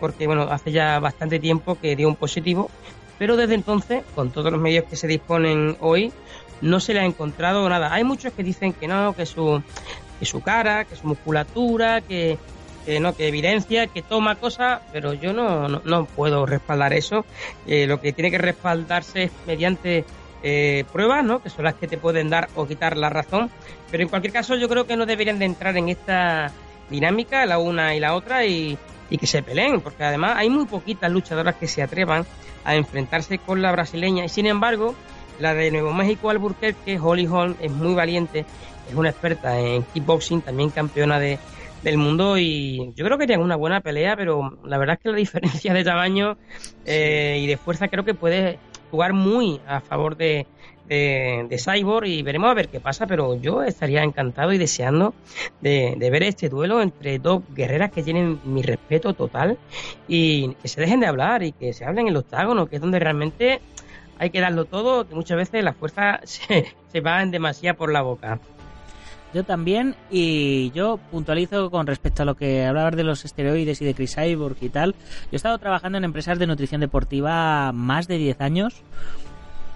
[0.00, 2.70] porque bueno, hace ya bastante tiempo que dio un positivo,
[3.18, 6.12] pero desde entonces, con todos los medios que se disponen hoy,
[6.60, 7.92] no se le ha encontrado nada.
[7.92, 9.62] Hay muchos que dicen que no, que su,
[10.18, 12.38] que su cara, que su musculatura, que,
[12.86, 17.24] que no, que evidencia, que toma cosas, pero yo no, no, no puedo respaldar eso.
[17.66, 20.04] Eh, lo que tiene que respaldarse es mediante
[20.42, 21.42] eh, pruebas, ¿no?
[21.42, 23.50] Que son las que te pueden dar o quitar la razón.
[23.90, 26.52] Pero en cualquier caso, yo creo que no deberían de entrar en esta
[26.90, 28.78] dinámica, la una y la otra, y,
[29.10, 32.26] y que se peleen, porque además hay muy poquitas luchadoras que se atrevan
[32.64, 34.94] a enfrentarse con la brasileña, y sin embargo,
[35.38, 38.44] la de Nuevo México Alburquerque, Holly Holm, es muy valiente,
[38.88, 41.38] es una experta en kickboxing, también campeona de,
[41.82, 45.10] del mundo y yo creo que harían una buena pelea, pero la verdad es que
[45.10, 46.36] la diferencia de tamaño
[46.84, 48.58] eh, y de fuerza creo que puede
[48.90, 50.46] jugar muy a favor de,
[50.88, 55.14] de, de, Cyborg y veremos a ver qué pasa, pero yo estaría encantado y deseando
[55.60, 59.58] de, ver este duelo entre dos guerreras que tienen mi respeto total
[60.06, 62.82] y que se dejen de hablar y que se hablen en el octágono, que es
[62.82, 63.60] donde realmente
[64.18, 67.92] hay que darlo todo, que muchas veces la fuerza se, se va en demasía por
[67.92, 68.40] la boca.
[69.34, 73.84] Yo también, y yo puntualizo con respecto a lo que hablabas de los esteroides y
[73.84, 74.92] de Chris Cyborg y tal.
[74.94, 78.82] Yo he estado trabajando en empresas de nutrición deportiva más de 10 años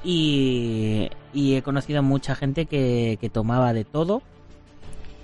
[0.05, 4.22] y, he conocido mucha gente que, tomaba de todo.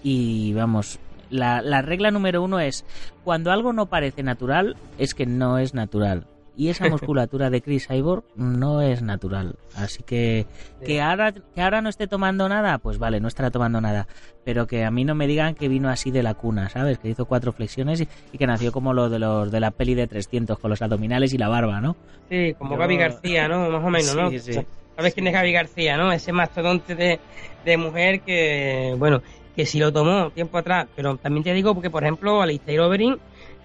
[0.03, 0.99] Y vamos,
[1.31, 2.85] la regla número uno es,
[3.25, 6.27] cuando algo no parece natural, es que no es natural
[6.59, 9.57] y esa musculatura de Chris Cyborg no es natural.
[9.75, 10.47] Así que
[10.85, 14.09] que ahora que ahora no esté tomando nada, pues vale, no estará tomando nada,
[14.45, 16.99] pero que a mí no me digan que vino así de la cuna, ¿sabes?
[16.99, 19.95] Que hizo cuatro flexiones y, y que nació como lo de los de la peli
[19.95, 21.97] de 300 con los abdominales y la barba, ¿no?
[22.29, 22.81] Sí, como Yo...
[22.81, 23.71] Gaby García, ¿no?
[23.71, 24.31] Más o menos, ¿no?
[24.31, 24.61] Sí, sí.
[24.97, 26.11] ¿Sabes quién es Gaby García, no?
[26.11, 27.21] Ese mastodonte de,
[27.65, 29.23] de mujer que, bueno,
[29.55, 33.17] que si lo tomó tiempo atrás, pero también te digo porque, por ejemplo, Alistair Overeem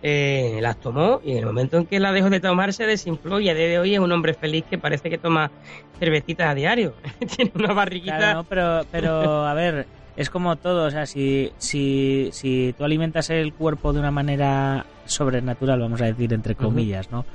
[0.05, 3.39] eh, las tomó y en el momento en que la dejó de tomar se desinfló
[3.39, 5.49] y a día de hoy es un hombre feliz que parece que toma
[5.97, 6.93] cervecitas a diario.
[7.35, 8.17] Tiene una barriguita.
[8.17, 9.87] Claro, no, pero, pero a ver,
[10.17, 14.85] es como todo, o sea, si, si, si tú alimentas el cuerpo de una manera
[15.05, 17.25] sobrenatural, vamos a decir entre comillas, ¿no?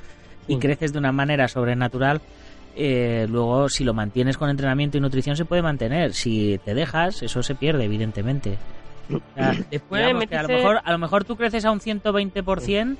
[0.47, 2.21] Y creces de una manera sobrenatural,
[2.77, 6.13] eh, luego si lo mantienes con entrenamiento y nutrición se puede mantener.
[6.13, 8.59] Si te dejas, eso se pierde, evidentemente.
[9.35, 12.97] Sea, Después que a lo mejor a lo mejor tú creces a un 120%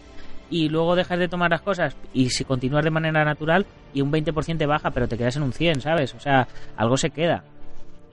[0.51, 4.11] y luego dejas de tomar las cosas y si continúas de manera natural y un
[4.11, 6.15] 20% te baja, pero te quedas en un 100, ¿sabes?
[6.15, 7.45] O sea, algo se queda.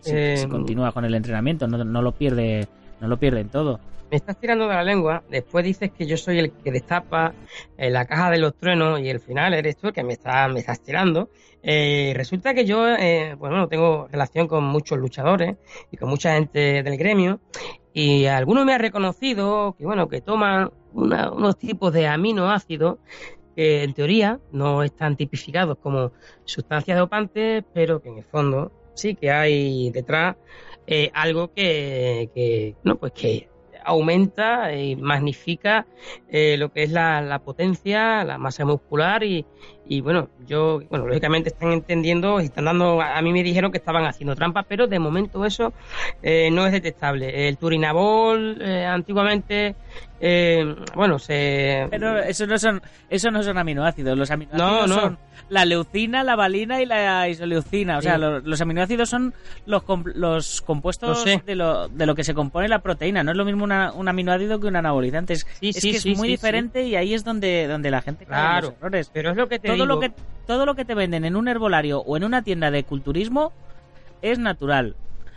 [0.01, 2.67] Si, eh, si continúa con el entrenamiento, no, no lo pierde
[2.99, 3.79] no lo pierden todo.
[4.11, 7.33] Me estás tirando de la lengua, después dices que yo soy el que destapa
[7.77, 10.47] eh, la caja de los truenos y al final eres tú el que me, está,
[10.47, 11.29] me estás tirando.
[11.63, 15.57] Eh, resulta que yo, eh, bueno, tengo relación con muchos luchadores
[15.91, 17.39] y con mucha gente del gremio
[17.93, 22.99] y alguno me ha reconocido que, bueno, que toman una, unos tipos de aminoácidos
[23.55, 26.11] que en teoría no están tipificados como
[26.43, 30.35] sustancias dopantes, pero que en el fondo sí que hay detrás
[30.87, 33.49] eh, algo que, que, no, pues que
[33.85, 35.85] aumenta y magnifica
[36.29, 39.45] eh, lo que es la, la potencia, la masa muscular y,
[39.87, 44.05] y bueno, yo, bueno, lógicamente están entendiendo, están dando, a mí me dijeron que estaban
[44.05, 45.73] haciendo trampas, pero de momento eso
[46.23, 47.47] eh, no es detectable.
[47.47, 49.75] El turinabol, eh, antiguamente,
[50.19, 51.87] eh, bueno, se...
[51.91, 54.17] Pero eso no son, eso no son aminoácidos.
[54.17, 55.01] Los aminoácidos No, no.
[55.01, 55.17] son
[55.49, 57.97] la leucina, la valina y la isoleucina.
[57.97, 58.21] O sea, Sí.
[58.43, 59.33] los, aminoácidos son
[59.65, 59.83] los,
[60.15, 63.23] los compuestos Lo de lo, de lo que se compone la proteína.
[63.23, 65.33] No es lo mismo una- un aminoácido que un anabolizante.
[65.33, 68.25] Es, Sí, es sí, que es muy diferente y ahí es donde, donde la gente
[68.25, 69.11] cae en los Claro, errores.
[69.13, 70.11] pero es lo que te todo lo que
[70.47, 73.51] todo lo que te venden en un herbolario o en una tienda de culturismo
[74.21, 74.95] es natural.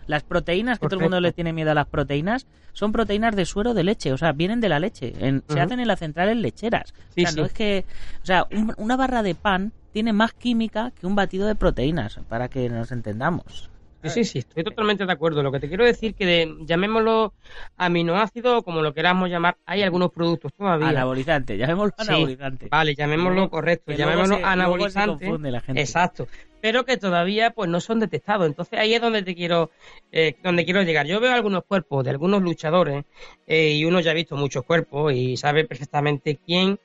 [0.08, 3.44] Las proteínas, que todo el mundo le tiene miedo a las proteínas, son proteínas de
[3.44, 6.36] suero de leche, o sea, vienen de la leche, en- se hacen en las centrales
[6.38, 6.94] lecheras.
[7.14, 7.40] Sí, o sea, sí.
[7.40, 7.84] no es que,
[8.22, 12.18] o sea, un- una barra de pan tiene más química que un batido de proteínas,
[12.28, 13.70] para que nos entendamos.
[14.02, 15.42] Sí, sí, sí, estoy totalmente de acuerdo.
[15.42, 17.34] Lo que te quiero decir que de, llamémoslo
[17.76, 20.88] aminoácido, como lo queramos llamar, hay algunos productos todavía.
[20.88, 22.68] Anabolizante, llamémoslo Sí, anabolizante.
[22.70, 25.24] Vale, llamémoslo correcto, que llamémoslo se- anabolizante.
[25.24, 25.82] confunde la gente.
[25.82, 26.28] Exacto.
[26.60, 28.46] Pero que todavía pues no son detectados.
[28.46, 29.70] Entonces ahí es donde te quiero,
[30.12, 31.06] eh, donde quiero llegar.
[31.06, 33.04] Yo veo algunos cuerpos de algunos luchadores
[33.46, 36.78] eh, y uno ya ha visto muchos cuerpos y sabe perfectamente quién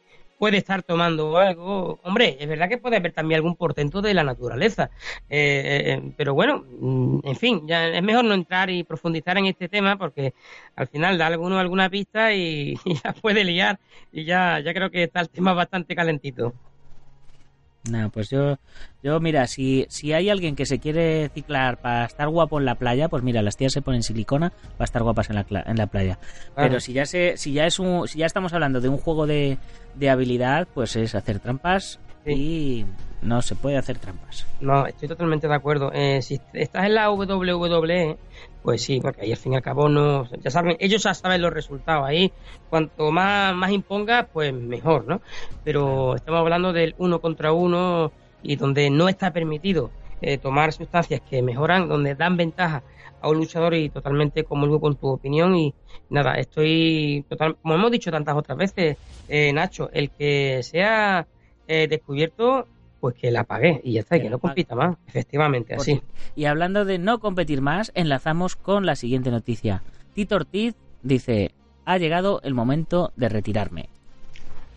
[0.43, 2.01] puede estar tomando algo.
[2.03, 4.89] Hombre, es verdad que puede haber también algún portento de la naturaleza.
[5.29, 9.37] Eh, eh, eh, pero bueno, mm, en fin, ya es mejor no entrar y profundizar
[9.37, 10.33] en este tema porque
[10.75, 13.79] al final da alguno alguna pista y, y ya puede liar.
[14.11, 16.53] Y ya, ya creo que está el tema bastante calentito.
[17.89, 18.57] No, pues yo,
[19.03, 22.75] yo mira, si, si hay alguien que se quiere ciclar para estar guapo en la
[22.75, 25.87] playa, pues mira, las tías se ponen silicona para estar guapas en la, en la
[25.87, 26.17] playa.
[26.55, 26.69] Claro.
[26.69, 29.27] Pero si ya se, si ya es un, si ya estamos hablando de un juego
[29.27, 29.57] de,
[29.95, 32.85] de habilidad, pues es hacer trampas y
[33.23, 34.45] no se puede hacer trampas.
[34.61, 35.91] No, estoy totalmente de acuerdo.
[35.93, 38.17] Eh, si estás en la WWE,
[38.61, 41.41] pues sí, porque ahí al fin y al cabo no, ya saben, ellos ya saben
[41.41, 42.07] los resultados.
[42.07, 42.31] Ahí,
[42.69, 45.21] cuanto más, más impongas, pues mejor, ¿no?
[45.63, 48.11] Pero estamos hablando del uno contra uno
[48.41, 49.89] y donde no está permitido
[50.21, 52.83] eh, tomar sustancias que mejoran, donde dan ventaja
[53.21, 55.73] a un luchador y totalmente comulgo con tu opinión y
[56.09, 58.97] nada, estoy total, como hemos dicho tantas otras veces,
[59.27, 61.25] eh, Nacho, el que sea
[61.67, 62.67] eh, descubierto,
[63.03, 66.01] pues que la pague y ya está, y Que no compita más, efectivamente, Por así.
[66.37, 69.83] Y hablando de no competir más, enlazamos con la siguiente noticia.
[70.13, 71.51] Tito Ortiz dice,
[71.83, 73.89] ha llegado el momento de retirarme.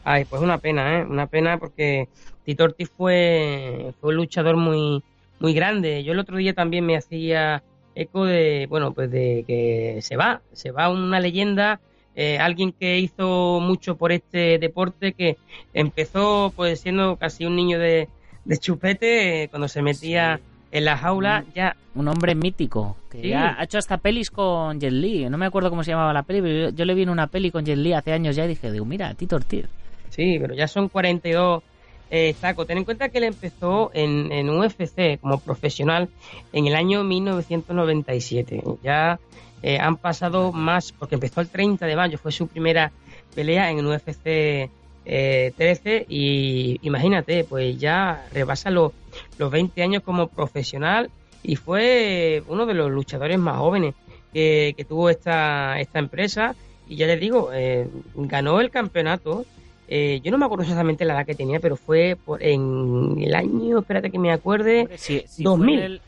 [0.03, 1.07] Ay, pues una pena, ¿eh?
[1.09, 2.09] Una pena porque
[2.43, 5.05] Tito Ortiz fue, fue un luchador muy,
[5.39, 6.03] muy grande.
[6.03, 7.63] Yo el otro día también me hacía
[7.95, 11.79] eco de, bueno, pues de que se va, se va una leyenda,
[12.17, 15.37] eh, alguien que hizo mucho por este deporte, que
[15.75, 18.09] empezó pues siendo casi un niño de,
[18.47, 20.41] de chupete, cuando se metía
[20.73, 23.29] en la jaula, ya Un hombre mítico, que Sí.
[23.29, 25.29] ya ha hecho hasta pelis con Jet Li.
[25.31, 27.27] No me acuerdo cómo se llamaba la peli, pero yo, yo le vi en una
[27.29, 29.65] peli con Jet Li hace años ya y dije, digo, mira, Tito Ortiz.
[30.11, 31.63] Sí, pero ya son 42
[32.11, 32.67] eh, tacos.
[32.67, 36.09] Ten en cuenta que él empezó en, en UFC como profesional
[36.53, 38.63] en el año 1997.
[38.83, 39.19] Ya
[39.63, 42.93] eh, han pasado más, porque empezó el 30 de mayo, fue su primera
[43.35, 44.71] pelea en el UFC
[45.07, 48.93] eh, 13 y imagínate, pues ya rebasa los,
[49.39, 51.11] los 20 años como profesional
[51.43, 53.95] y fue uno de los luchadores más jóvenes
[54.33, 56.55] que, que tuvo esta, esta empresa
[56.89, 59.45] y ya les digo, eh, ganó el campeonato
[59.89, 63.33] eh, yo no me acuerdo exactamente la edad que tenía, pero fue por, en el
[63.37, 65.79] año, espérate que me acuerde, Hombre, si- si 2000.
[65.79, 66.01] fue En el,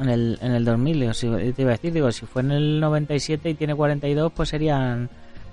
[0.00, 2.50] en el, en el 2000, o si- te iba a decir, digo, si fue en
[2.50, 5.08] el 97 y tiene 42, pues serían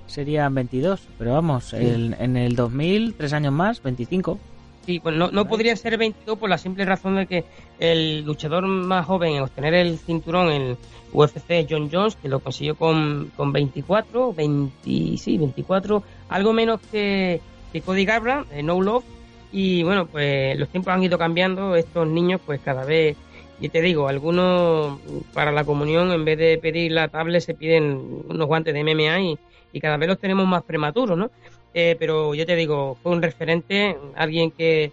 [0.08, 1.08] serían 22.
[1.18, 4.40] Pero vamos, el- en el 2000, tres años más, 25.
[4.86, 7.44] sí, pues no, no podría ser 22 por la simple razón de que
[7.78, 10.78] el luchador más joven en obtener el cinturón en
[11.12, 17.42] UFC John Jones, que lo consiguió con, con 24, 20, sí, 24, algo menos que,
[17.74, 19.04] que Cody Garbrandt, No Love,
[19.52, 23.18] y bueno, pues los tiempos han ido cambiando, estos niños pues cada vez,
[23.60, 25.00] y te digo, algunos
[25.34, 29.20] para la comunión en vez de pedir la tablet se piden unos guantes de MMA
[29.22, 29.40] y,
[29.72, 31.32] y cada vez los tenemos más prematuros, ¿no?
[31.74, 34.92] Eh, pero yo te digo, fue un referente, alguien que,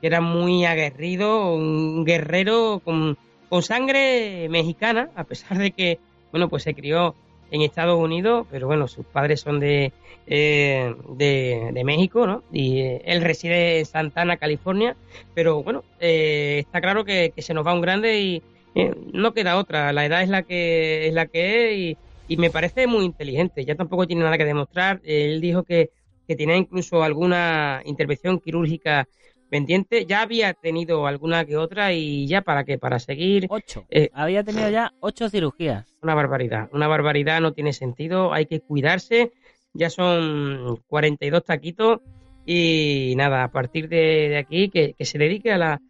[0.00, 3.16] que era muy aguerrido, un guerrero con,
[3.48, 5.98] con sangre mexicana, a pesar de que,
[6.30, 7.14] bueno, pues se crió
[7.50, 9.92] en Estados Unidos, pero bueno, sus padres son de,
[10.26, 12.42] eh, de, México, ¿no?
[12.52, 14.96] Y eh, él reside en Santana, California,
[15.34, 18.42] pero bueno, eh, está claro que, que se nos va un grande y
[18.74, 21.96] eh, no queda otra, la edad es la que es la que es y,
[22.28, 25.90] y me parece muy inteligente, ya tampoco tiene nada que demostrar, él dijo que,
[26.26, 29.06] que tenía incluso alguna intervención quirúrgica
[29.48, 30.06] pendiente.
[30.06, 33.46] Ya había tenido alguna que otra y ya para qué, para seguir.
[33.48, 33.84] Ocho.
[33.90, 35.86] Eh, Había tenido ya ocho cirugías.
[36.02, 39.32] Una barbaridad, una barbaridad, no tiene sentido, hay que cuidarse.
[39.72, 42.00] Ya son 42 taquitos
[42.46, 45.80] y nada, a partir de, de aquí que, que se dedique a la,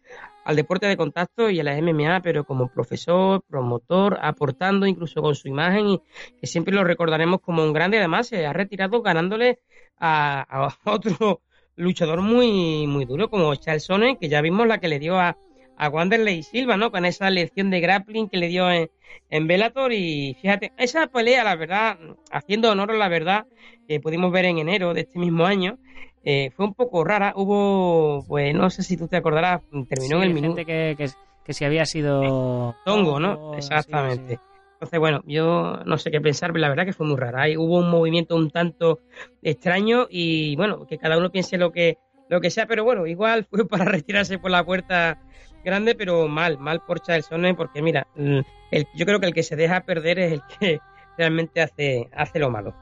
[0.47, 5.35] al deporte de contacto y a la MMA, pero como profesor, promotor, aportando incluso con
[5.35, 6.01] su imagen y
[6.39, 7.97] que siempre lo recordaremos como un grande.
[7.97, 9.59] Además, se ha retirado ganándole
[9.99, 11.41] a, otro
[11.75, 15.37] luchador muy, muy duro como Charles Sonnen, que ya vimos la que le dio a,
[15.77, 16.91] a Wanderlei Silva, ¿no?
[16.91, 18.89] Con esa lección de grappling que le dio en,
[19.29, 21.97] en Bellator y fíjate, esa pelea, la verdad,
[22.31, 23.45] haciendo honor a la verdad,
[23.87, 25.77] que pudimos ver en enero de este mismo año,
[26.23, 27.33] eh, fue un poco rara.
[27.35, 31.09] Hubo, pues no sé si tú te acordarás, terminó Sí, en el minuto que, que,
[31.45, 32.75] que si había sido...
[32.83, 33.35] tongo, ¿no?
[33.35, 34.35] tongo, sí, Exactamente.
[34.35, 34.41] sí.
[34.73, 37.43] Entonces, bueno, yo no sé qué pensar, pero la verdad que fue muy rara.
[37.43, 38.99] Ahí hubo un movimiento un tanto
[39.41, 41.97] extraño y bueno, que cada uno piense lo que,
[42.29, 45.19] lo que sea, pero bueno, igual fue para retirarse por la puerta
[45.67, 49.43] grande, pero mal, mal por Charlesone, porque mira, el- el- yo creo que el que
[49.43, 50.79] se deja perder es el que
[51.17, 52.73] realmente hace, hace lo malo.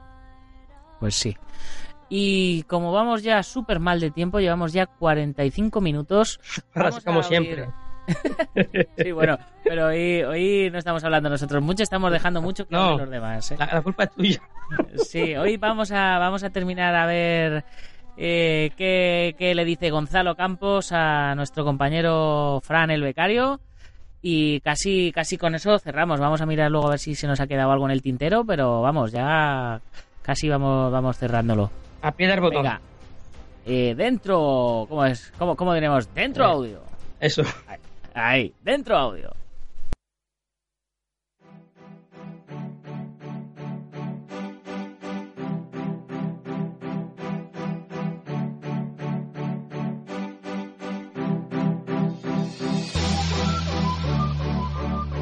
[0.99, 1.35] Pues sí.
[2.07, 6.39] Y como vamos ya súper mal de tiempo, llevamos ya 45 minutos.
[6.75, 7.67] Ahora sí, como siempre.
[8.97, 12.99] Sí, bueno, pero hoy, hoy no estamos hablando nosotros mucho, estamos dejando mucho que No.
[12.99, 13.51] los demás.
[13.51, 13.55] ¿eh?
[13.57, 14.41] La, la culpa es tuya.
[14.97, 17.65] Sí, hoy vamos a, vamos a terminar a ver
[18.17, 23.59] eh, qué, qué le dice Gonzalo Campos a nuestro compañero Fran el becario.
[24.21, 26.19] Y casi, casi con eso cerramos.
[26.19, 28.43] Vamos a mirar luego a ver si se nos ha quedado algo en el tintero,
[28.43, 29.79] pero vamos, ya
[30.23, 31.69] casi vamos, vamos cerrándolo.
[32.01, 32.63] A pie del botón.
[32.63, 32.81] Venga.
[33.67, 35.31] Eh, dentro, ¿cómo es?
[35.37, 36.11] ¿Cómo, cómo diremos?
[36.13, 36.47] Dentro Eh.
[36.51, 36.81] audio.
[37.19, 37.43] Eso.
[38.15, 39.31] Ahí, dentro audio.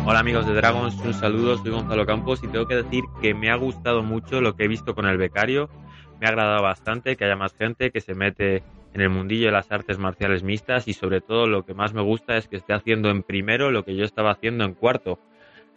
[0.06, 3.50] Hola amigos de Dragons, un saludo, soy Gonzalo Campos y tengo que decir que me
[3.50, 5.70] ha gustado mucho lo que he visto con el becario,
[6.20, 9.54] me ha agradado bastante que haya más gente que se mete en el mundillo de
[9.54, 12.74] las artes marciales mixtas y sobre todo lo que más me gusta es que esté
[12.74, 15.20] haciendo en primero lo que yo estaba haciendo en cuarto.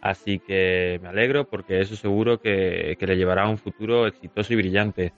[0.01, 4.51] Así que me alegro porque eso seguro que, que le llevará a un futuro exitoso
[4.51, 5.13] y brillante.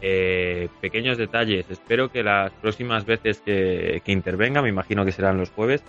[0.00, 5.38] Eh, pequeños detalles, espero que las próximas veces que, que intervenga, me imagino que serán
[5.38, 5.82] los jueves,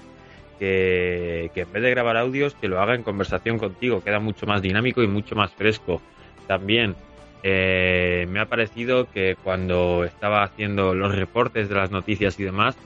[0.60, 4.62] que, en vez de grabar audios, que lo haga en conversación contigo, queda mucho más
[4.62, 6.02] dinámico y mucho más fresco.
[6.48, 6.96] También
[7.44, 12.78] eh, me ha parecido que cuando estaba haciendo los reportes de las noticias y demás,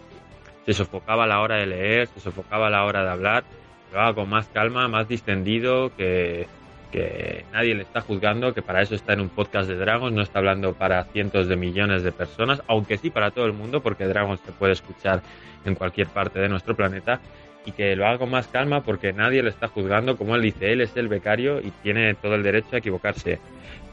[0.65, 3.43] se sofocaba la hora de leer, se sofocaba la hora de hablar,
[3.91, 6.47] lo haga con más calma, más distendido, que,
[6.91, 10.21] que nadie le está juzgando, que para eso está en un podcast de Dragons, no
[10.21, 14.05] está hablando para cientos de millones de personas, aunque sí para todo el mundo, porque
[14.05, 15.21] Dragons se puede escuchar
[15.65, 17.19] en cualquier parte de nuestro planeta
[17.65, 20.71] y que lo haga con más calma porque nadie le está juzgando, como él dice,
[20.71, 23.39] él es el becario y tiene todo el derecho a equivocarse.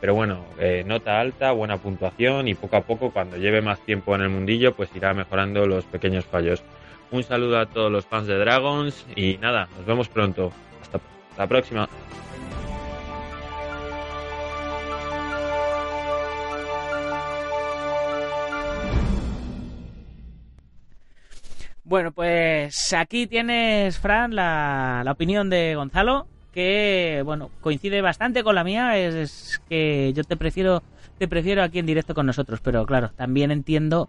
[0.00, 4.14] Pero bueno, eh, nota alta, buena puntuación y poco a poco, cuando lleve más tiempo
[4.14, 6.62] en el mundillo, pues irá mejorando los pequeños fallos.
[7.10, 10.52] Un saludo a todos los fans de Dragons y nada, nos vemos pronto.
[10.82, 11.00] Hasta
[11.38, 11.88] la próxima.
[21.88, 28.56] Bueno, pues aquí tienes, Fran, la, la opinión de Gonzalo, que bueno, coincide bastante con
[28.56, 30.82] la mía, es, que yo te prefiero,
[31.16, 34.08] te prefiero aquí en directo con nosotros, pero claro, también entiendo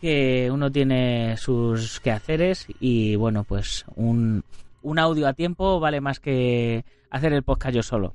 [0.00, 4.44] que uno tiene sus quehaceres y bueno, pues un,
[4.82, 8.14] un audio a tiempo vale más que hacer el podcast yo solo.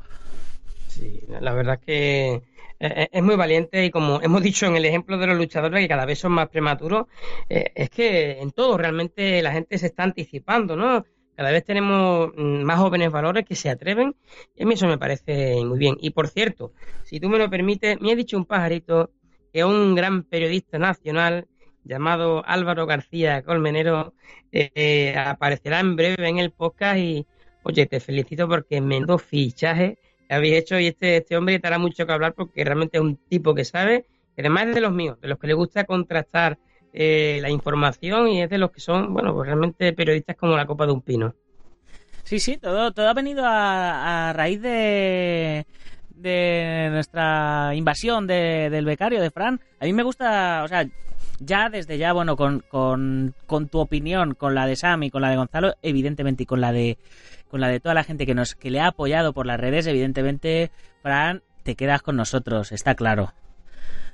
[0.96, 2.42] Sí, la verdad que
[2.80, 5.90] eh, es muy valiente y como hemos dicho en el ejemplo de los luchadores que
[5.90, 7.08] cada vez son más prematuros,
[7.50, 11.06] eh, es que en todo realmente la gente se está anticipando, ¿no?
[11.36, 14.16] Cada vez tenemos mm, más jóvenes valores que se atreven
[14.56, 15.98] y a mí eso me parece muy bien.
[16.00, 16.72] Y por cierto,
[17.04, 19.12] si tú me lo permites, me ha dicho un pajarito
[19.52, 21.48] que un gran periodista nacional
[21.84, 24.14] llamado Álvaro García Colmenero
[24.54, 27.28] eh, eh, aparecerá en breve en el podcast y
[27.64, 29.98] oye, te felicito porque menudo fichaje
[30.30, 33.18] habéis hecho y este, este hombre te hará mucho que hablar porque realmente es un
[33.30, 34.06] tipo que sabe,
[34.36, 36.58] que además es de los míos, de los que le gusta contrastar
[36.94, 40.66] eh, la información y es de los que son, bueno, pues realmente periodistas como la
[40.66, 41.34] copa de un pino.
[42.24, 45.66] Sí, sí, todo, todo ha venido a, a raíz de,
[46.10, 49.60] de nuestra invasión de- del becario de Fran.
[49.80, 50.88] A mí me gusta, o sea,
[51.40, 55.22] ya desde ya, bueno, con, con, con tu opinión, con la de Sam y con
[55.22, 56.98] la de Gonzalo, evidentemente, y con la de
[57.56, 59.88] con la de toda la gente que nos que le ha apoyado por las redes,
[59.88, 63.32] evidentemente, Fran, te quedas con nosotros, está claro.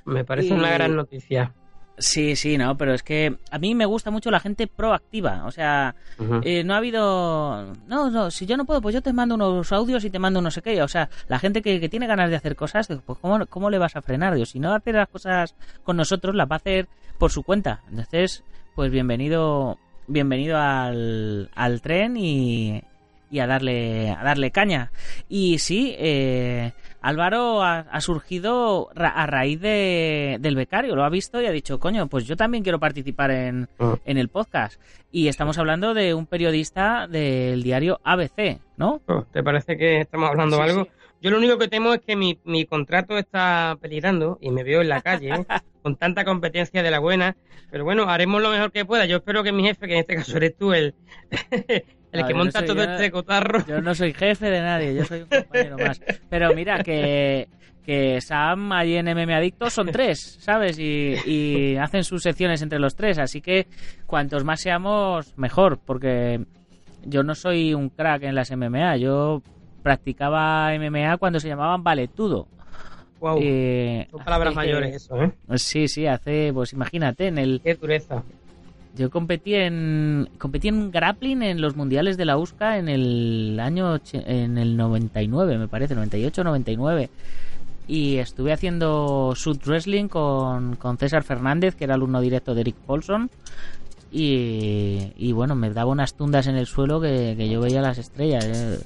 [0.04, 1.52] Me parece Y- una gran noticia.
[1.98, 5.44] Sí, sí, no, pero es que a mí me gusta mucho la gente proactiva.
[5.44, 5.96] O sea,
[6.44, 7.72] eh, no ha habido.
[7.88, 10.40] No, no, si yo no puedo, pues yo te mando unos audios y te mando
[10.40, 10.80] no sé qué.
[10.80, 13.78] O sea, la gente que, que tiene ganas de hacer cosas, pues ¿cómo, cómo le
[13.78, 14.34] vas a frenar?
[14.34, 16.86] Digo, si no hace las cosas con nosotros, las va a hacer
[17.18, 17.80] por su cuenta.
[17.90, 18.44] Entonces,
[18.76, 22.82] pues bienvenido bienvenido al, al tren y,
[23.32, 24.92] y a darle a darle caña.
[25.28, 26.70] Y sí, eh,
[27.00, 31.50] Álvaro ha, ha surgido ra- a raíz de, del becario, lo ha visto y ha
[31.50, 33.96] dicho, coño, pues yo también quiero participar en, Ah.
[34.04, 34.80] en el podcast.
[35.10, 39.00] Y estamos hablando de un periodista del diario ABC, ¿no?
[39.08, 40.84] Oh, ¿Te parece que estamos hablando de algo?
[40.84, 40.90] sí.
[41.22, 44.80] Yo lo único que temo es que mi, mi contrato está peligrando y me veo
[44.82, 45.46] en la calle ¿eh?
[45.82, 47.36] con tanta competencia de la buena.
[47.70, 49.06] Pero bueno, haremos lo mejor que pueda.
[49.06, 50.94] Yo espero que mi jefe, que en este caso eres tú, el,
[51.50, 53.64] el que no monta soy- todo yo este cotarro.
[53.66, 56.00] Yo no soy jefe de nadie, yo soy un compañero más.
[56.28, 57.48] Pero mira, que,
[57.86, 60.78] que Sam allí en MM Adictos son tres, ¿sabes?
[60.78, 63.68] Y, y hacen sus secciones entre los tres, así que
[64.06, 66.44] cuantos más seamos, mejor, porque
[67.04, 69.42] yo no soy un crack en las MMA, yo
[69.82, 72.46] practicaba MMA cuando se llamaban valetudo.
[73.20, 75.32] Wow, Eh, son palabras hace- mayores eso, ¿eh?
[75.56, 78.22] Sí, sí, hace, pues imagínate, en el, Qué dureza.
[78.96, 84.00] yo competí en competí en grappling en los mundiales de la USCA en el año
[84.12, 87.10] en el 99, me parece, 98 99.
[87.88, 92.76] Y estuve haciendo shoot wrestling con, con César Fernández, que era alumno directo de Eric
[92.86, 93.28] Paulson.
[94.10, 97.98] Y, y bueno, me daba unas tundas en el suelo que, que yo veía las
[97.98, 98.44] estrellas.
[98.46, 98.78] eh.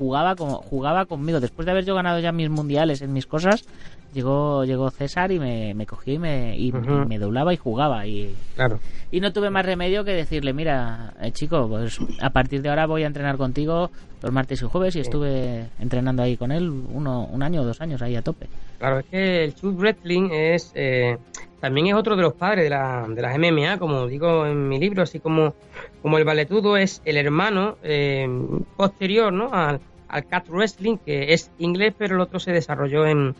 [0.00, 1.40] Jugaba, como, jugaba conmigo.
[1.40, 3.66] Después de haber yo ganado ya mis mundiales en mis cosas,
[4.14, 7.02] llegó, llegó César y me, me cogió y me, y- Ujú.
[7.02, 8.06] y me doblaba y jugaba.
[8.06, 8.80] Y, Claro.
[9.10, 12.86] y no tuve más remedio que decirle, mira, eh, chico, pues a partir de ahora
[12.86, 13.90] voy a entrenar contigo
[14.22, 17.82] los martes y jueves y estuve entrenando ahí con él uno, un año o dos
[17.82, 18.46] años ahí a tope.
[18.78, 21.18] Claro, es que el shoot wrestling es eh,
[21.60, 24.78] también es otro de los padres de, la, de las MMA, como digo en mi
[24.78, 25.54] libro, así como,
[26.00, 28.26] como el valetudo es el hermano eh,
[28.78, 29.50] posterior ¿no?
[29.52, 29.80] al,
[30.10, 33.34] al cat wrestling, que es inglés, pero el otro se desarrolló en,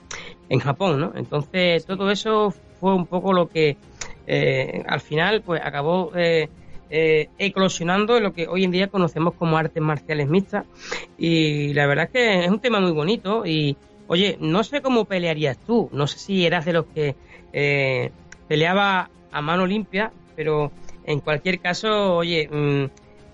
[0.49, 1.13] en Japón, ¿no?
[1.15, 3.77] Entonces todo eso fue un poco lo que
[4.27, 6.49] eh, al final pues acabó eh,
[6.93, 10.67] eh, eclosionando en lo que hoy en día conocemos como artes marciales mixtas.
[11.19, 13.77] Y la verdad es que es un tema muy bonito y
[14.09, 17.15] oye, no sé cómo pelearías tú, no sé si eras de los que
[17.53, 18.11] eh,
[18.49, 20.73] peleaba a mano limpia, pero
[21.05, 22.87] en cualquier caso, oye, mm,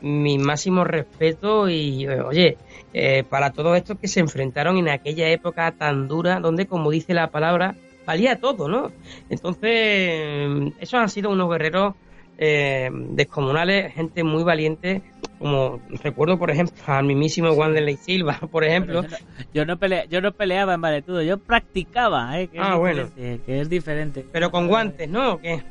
[0.02, 2.58] mi máximo respeto y oye,
[2.98, 7.12] eh, para todos estos que se enfrentaron en aquella época tan dura, donde como dice
[7.12, 7.74] la palabra,
[8.06, 8.90] valía todo, ¿no?
[9.28, 11.94] Entonces, esos han sido unos guerreros
[12.38, 15.02] eh, descomunales, gente muy valiente,
[15.38, 19.02] como recuerdo, por ejemplo, al mismísimo Wanderlei Silva, por ejemplo.
[19.02, 19.16] Yo, no,
[19.52, 22.48] yo, no pelea- yo no peleaba en valetudo, yo practicaba, ¿eh?
[22.48, 23.08] que, es Ah, bueno.
[23.14, 24.24] que es diferente.
[24.32, 25.34] Pero con guantes, ¿no?
[25.34, 25.62] ¿O qué?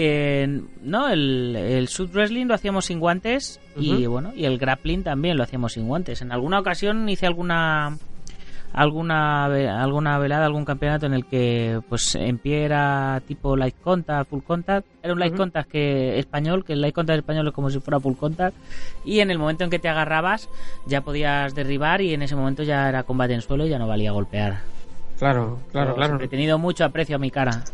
[0.00, 5.02] Eh, no, el, el shoot wrestling lo hacíamos sin guantes y bueno, y el grappling
[5.02, 6.22] también lo hacíamos sin guantes.
[6.22, 7.98] En alguna ocasión hice alguna
[8.72, 14.30] alguna alguna velada, algún campeonato en el que pues en pie era tipo light contact,
[14.30, 15.42] full contact, era un light Ujú.
[15.42, 18.56] contact que español, que el light contact español es como si fuera full contact
[19.04, 20.48] y en el momento en que te agarrabas
[20.86, 23.88] ya podías derribar y en ese momento ya era combate en suelo y ya no
[23.88, 24.60] valía golpear.
[25.18, 26.24] Claro, claro, Pero claro.
[26.24, 27.64] He tenido mucho aprecio a mi cara.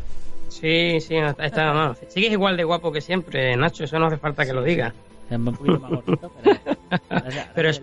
[0.60, 4.44] Sí, sí, está, no, Sigues igual de guapo que siempre, Nacho, eso no hace falta
[4.46, 4.92] que lo digas.
[5.30, 6.56] Un poquito más gordito, pero,
[7.54, 7.82] Pero es-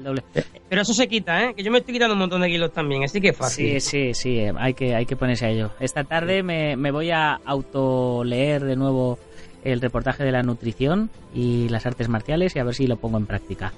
[0.69, 1.53] eso se quita, ¿eh?
[1.55, 3.81] Que yo me estoy quitando un montón de kilos también, así que es fácil.
[3.81, 5.71] Sí, sí, sí, eh, hay que, hay que ponerse a ello.
[5.79, 9.19] Esta tarde me, me voy a autoleer de nuevo
[9.63, 13.17] el reportaje de la nutrición y las artes marciales y a ver si lo pongo
[13.17, 13.73] en práctica.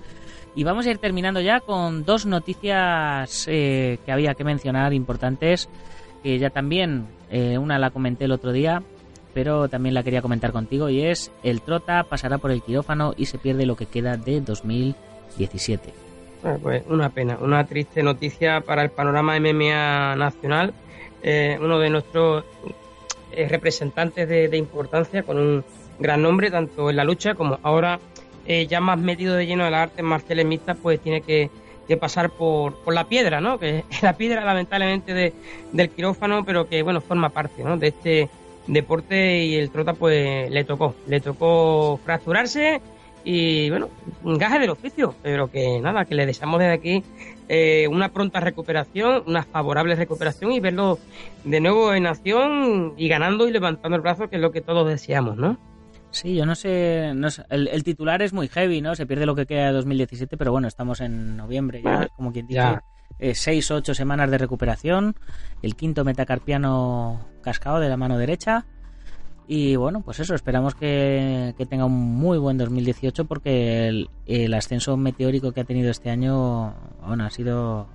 [0.56, 5.68] Y vamos a ir terminando ya con dos noticias eh, que había que mencionar importantes,
[6.24, 8.82] que ya también, eh, una la comenté el otro día,
[9.34, 13.26] pero también la quería comentar contigo, y es el Trota pasará por el quirófano y
[13.26, 15.89] se pierde lo que queda de 2017.
[15.89, 20.74] Eh, Pues una pena, una triste noticia para el panorama MMA nacional.
[21.21, 22.43] Eh, uno de nuestros
[23.32, 25.63] eh, representantes de, importancia, con un
[25.99, 27.99] gran nombre, tanto en la lucha como ahora
[28.67, 31.49] ya más metido de lleno de las artes marciales mixtas, pues tiene que,
[31.88, 33.59] que pasar por, por la piedra, ¿no?
[33.59, 35.34] Que es la piedra, lamentablemente, de,
[35.71, 37.77] del quirófano, pero que, bueno, forma parte, ¿no?
[37.77, 38.29] De este
[38.67, 42.81] deporte y el trota, pues le tocó, le tocó fracturarse
[43.25, 43.89] y bueno,
[44.23, 47.03] gaje del oficio, pero que nada, que le deseamos desde aquí
[47.47, 50.99] eh, una pronta recuperación, una favorable recuperación y verlo
[51.43, 54.88] de nuevo en acción y ganando y levantando el brazo, que es lo que todos
[54.88, 55.57] deseamos, ¿no?
[56.14, 58.93] Sí, yo no sé, no sé, el, el titular es muy heavy, ¿no?
[58.95, 62.45] Se pierde lo que queda de 2017, pero bueno, estamos en noviembre ya, como quien
[62.45, 62.84] dice, Ya.
[63.18, 65.16] eh, seis o ocho semanas de recuperación,
[65.64, 68.66] el quinto metacarpiano cascado de la mano derecha
[69.47, 74.53] Y bueno, pues eso, esperamos que, que tenga un muy buen 2018 porque el, el
[74.53, 77.88] ascenso meteórico que ha tenido este año bueno, ha sido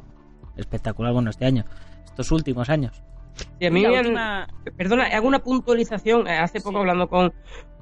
[0.56, 1.12] espectacular.
[1.14, 1.64] Bueno, este año,
[2.04, 3.02] estos últimos años.
[3.58, 6.26] Sí, a mí me última- Perdona, hago una puntualización.
[6.26, 7.32] Eh, Hace poco hablando con,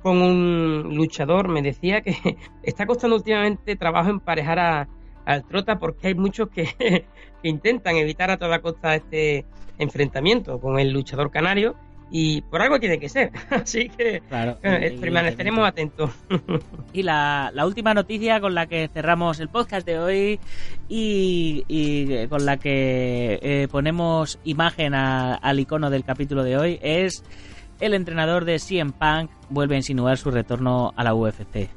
[0.02, 2.14] con un luchador me decía que
[2.62, 4.88] está costando últimamente trabajo emparejar a,
[5.24, 6.64] al Trota porque hay muchos que,
[7.42, 9.44] que intentan evitar a toda costa este
[9.78, 11.74] enfrentamiento con el luchador canario
[12.10, 13.30] y por algo tiene que ser.
[13.50, 16.10] Así que Claro, eh, y- permaneceremos atentos.
[16.92, 20.40] Y la, la última noticia con la que cerramos el podcast de hoy
[20.88, 26.78] y, y con la que eh, ponemos imagen a- al icono del capítulo de hoy
[26.82, 27.22] es
[27.80, 31.68] el entrenador de CM Punk vuelve a insinuar su retorno a la UFC.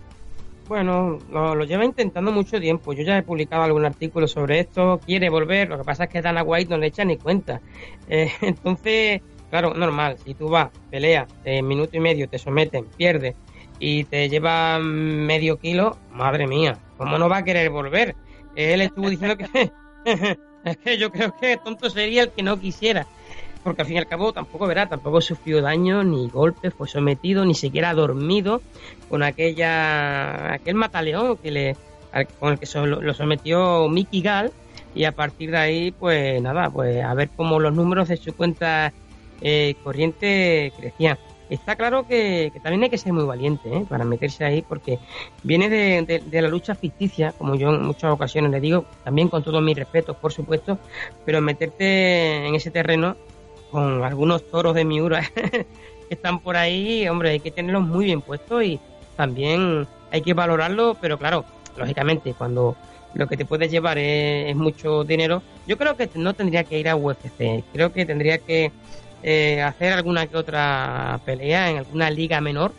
[0.69, 2.93] Bueno, lo, lo lleva intentando mucho tiempo.
[2.93, 4.99] Yo ya he publicado algún artículo sobre esto.
[5.05, 5.67] Quiere volver.
[5.67, 7.59] Lo que pasa es que Dana White no le echa ni cuenta.
[8.07, 10.18] Eh, entonces, claro, normal.
[10.24, 13.36] Si tú vas, peleas, en minuto y medio te someten, pierdes
[13.80, 18.16] y te lleva medio kilo, madre mía, ¿cómo no va a querer volver?
[18.56, 19.72] Él estuvo diciendo que
[20.66, 23.08] es que yo creo que tonto sería el que no quisiera.
[23.64, 27.43] Porque al fin y al cabo tampoco verá, tampoco sufrió daño, ni golpes, fue sometido,
[27.43, 28.62] ni siquiera dormido
[29.10, 31.78] con aquella aquel mataleón que le
[32.39, 34.52] con el que lo sometió Mickey Gall
[34.95, 38.34] y a partir de ahí pues nada pues a ver cómo los números de su
[38.34, 38.93] cuenta
[39.42, 41.18] eh, corriente crecían
[41.50, 43.86] está claro que, también hay que ser muy valiente ¿eh?
[43.90, 45.00] para meterse ahí porque
[45.44, 49.30] viene de, de- de la lucha ficticia como yo en muchas ocasiones le digo también
[49.30, 50.78] con todos mis respetos por supuesto
[51.26, 53.16] pero meterte en ese terreno
[53.72, 55.66] con algunos toros de Miura que
[56.10, 58.80] están por ahí hombre hay que tenerlos muy bien puestos y
[59.16, 61.46] también hay que valorarlo, pero claro,
[61.78, 62.76] lógicamente, cuando
[63.14, 66.80] lo que te puedes llevar es, es mucho dinero, yo creo que no tendría que
[66.80, 68.72] ir a UFC, creo que tendría que
[69.24, 72.74] eh, hacer alguna que otra pelea en alguna liga menor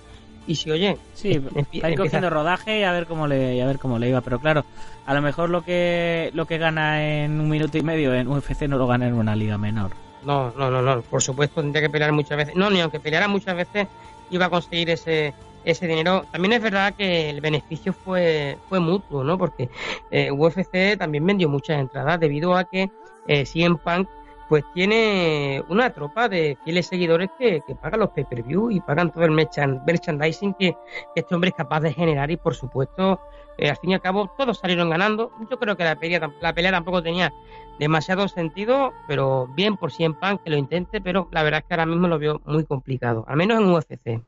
[0.46, 3.26] y si oye, Sí, empie- va a ir empieza- cogiendo rodaje y a ver cómo
[3.26, 4.64] le a ver cómo le iba, pero claro,
[5.06, 8.66] a lo mejor lo que lo que gana en un minuto y medio en UFC
[8.68, 9.90] no lo gana en una liga menor.
[10.24, 11.00] No, no, no, no.
[11.02, 12.54] Por supuesto, tendría que pelear muchas veces.
[12.54, 13.86] No, ni aunque peleara muchas veces,
[14.30, 15.32] iba a conseguir ese
[15.64, 16.24] ese dinero.
[16.32, 19.36] También es verdad que el beneficio fue fue mutuo, ¿no?
[19.38, 19.68] Porque
[20.10, 22.90] eh, UFC también vendió muchas entradas debido a que
[23.26, 24.08] eh, CM Punk
[24.50, 29.22] pues tiene una tropa de fieles seguidores que, que pagan los pay-per-view y pagan todo
[29.24, 30.72] el merchan- merchandising que,
[31.14, 33.20] que este hombre es capaz de generar y por supuesto
[33.58, 35.30] eh, al fin y al cabo todos salieron ganando.
[35.48, 37.32] Yo creo que la pelea, la pelea tampoco tenía
[37.78, 41.74] demasiado sentido, pero bien por CM Punk que lo intente, pero la verdad es que
[41.74, 44.20] ahora mismo lo veo muy complicado, al menos en UFC.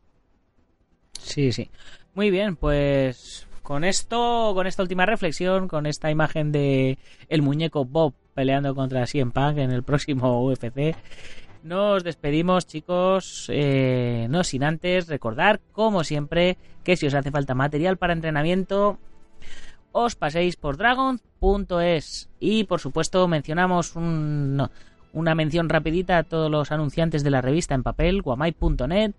[1.19, 1.69] Sí, sí.
[2.15, 6.99] Muy bien, pues con esto, con esta última reflexión, con esta imagen de
[7.29, 10.95] el muñeco Bob peleando contra CM Punk en el próximo UFC,
[11.63, 13.47] nos despedimos, chicos.
[13.53, 18.99] eh, no sin antes recordar, como siempre, que si os hace falta material para entrenamiento,
[19.93, 24.69] os paséis por dragon.es y por supuesto mencionamos un-
[25.13, 29.13] una mención rapidita a todos los anunciantes de la revista en papel, guamay.net,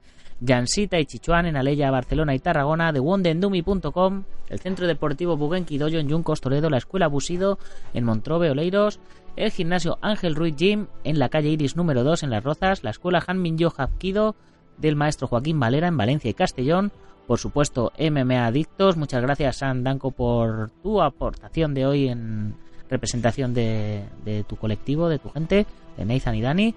[0.46, 6.00] Jansita y Chichuan en Aleya, Barcelona y Tarragona, de wondendumi.com, el Centro Deportivo Buguenqui Doyo
[6.00, 7.60] en Yuncos, Toledo, la Escuela Busido
[7.94, 9.00] en Montrobe, Oleiros,
[9.36, 12.92] el Gimnasio Ángel Ruiz Gym en la calle Iris número 2 en Las Rozas, la
[12.92, 14.36] Escuela Hanmin Yo Hapkido
[14.78, 16.92] del maestro Joaquín Valera en Valencia y Castellón,
[17.28, 22.56] por supuesto MMA Adictos, muchas gracias San Danco por tu aportación de hoy en
[22.94, 24.06] representación de,
[24.48, 25.66] tu colectivo, de tu gente,
[25.98, 26.76] de Nathan y Dani,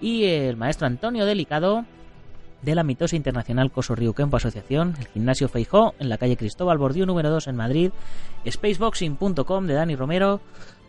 [0.00, 1.84] y el maestro Antonio Delicado
[2.62, 6.78] de la mitosa internacional Coso Río Kempo Asociación, el gimnasio Feijó en la calle Cristóbal
[6.78, 7.90] Bordío número 2 en Madrid,
[8.44, 10.40] spaceboxing.com de Dani Romero,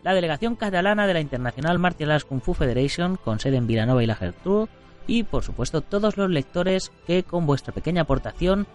[0.02, 4.02] la delegación catalana de la Internacional Martial Arts Kung Fu Federation con sede en Vilanova
[4.02, 4.68] y la Gertrú.
[5.06, 8.66] Y por supuesto todos los lectores que con vuestra pequeña aportación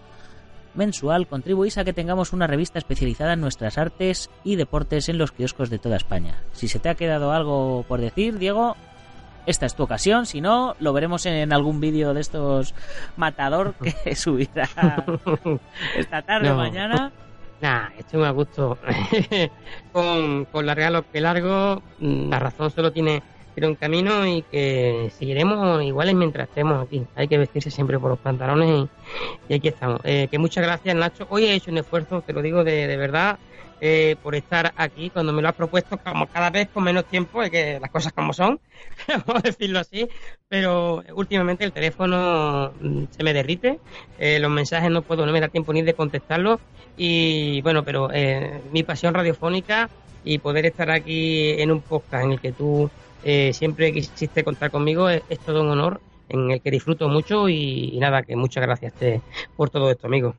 [0.76, 5.32] mensual contribuís a que tengamos una revista especializada en nuestras artes y deportes en los
[5.32, 6.34] kioscos de toda España.
[6.52, 8.76] Si se te ha quedado algo por decir, Diego,
[9.46, 12.74] esta es tu ocasión, si no, lo veremos en algún vídeo de estos
[13.16, 14.68] matador que subirá
[15.96, 16.58] esta tarde o No.
[16.58, 17.12] mañana.
[17.60, 18.76] Nah, estoy muy a gusto.
[19.92, 23.22] con, con lo que largo, mm, la razón solo tiene,
[23.56, 27.06] tiene un camino y que seguiremos iguales mientras estemos aquí.
[27.14, 28.86] Hay que vestirse siempre por los pantalones
[29.48, 30.02] y, aquí estamos.
[30.04, 31.26] Eh, que muchas gracias, Nacho.
[31.30, 33.38] Hoy he hecho un esfuerzo, te lo digo de, de verdad,
[33.80, 37.42] eh, por estar aquí cuando me lo has propuesto, como cada vez con menos tiempo,
[37.42, 38.60] es que las cosas como son,
[39.08, 40.06] vamos a decirlo así,
[40.48, 43.80] pero últimamente el teléfono mm, se me derrite,
[44.18, 46.60] eh, los mensajes no puedo, no me da tiempo ni de contestarlos
[46.98, 49.88] y bueno, pero eh, mi pasión radiofónica
[50.24, 52.90] y poder estar aquí en un podcast en el que tú
[53.24, 57.48] eh, siempre quisiste contar conmigo es, es todo un honor en el que disfruto mucho
[57.48, 59.20] y, nada, que muchas gracias te-
[59.56, 60.34] por todo esto, amigo.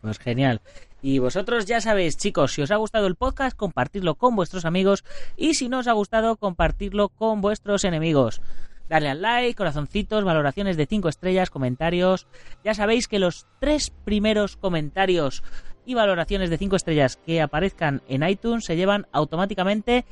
[0.00, 0.60] Pues genial.
[1.02, 5.04] Y vosotros ya sabéis, chicos, si os ha gustado el podcast, compartidlo con vuestros amigos
[5.36, 8.40] y si no os ha gustado, compartidlo con vuestros enemigos.
[8.88, 12.26] Darle al like, corazoncitos, valoraciones de 5 estrellas, comentarios.
[12.64, 15.42] Ya sabéis que los tres primeros comentarios
[15.84, 20.04] y valoraciones de 5 estrellas que aparezcan en iTunes se llevan automáticamente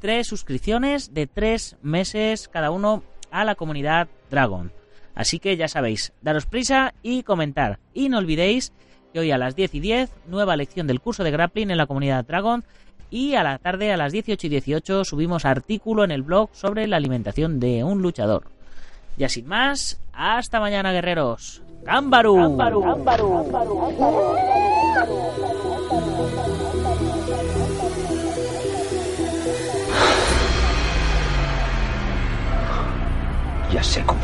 [0.00, 4.72] tres suscripciones de tres meses cada uno a la comunidad Dragon.
[5.14, 7.78] Así que ya sabéis, daros prisa y comentar.
[7.94, 8.72] Y no olvidéis
[9.12, 11.86] que hoy a las 10 y 10, nueva lección del curso de grappling en la
[11.86, 12.64] comunidad Dragon.
[13.10, 16.86] Y a la tarde, a las 18 y 18, subimos artículo en el blog sobre
[16.86, 18.44] la alimentación de un luchador.
[19.16, 21.62] Ya sin más, hasta mañana, guerreros.
[21.84, 22.56] ¡Cámbaru!
[33.80, 34.20] Ya sé Kung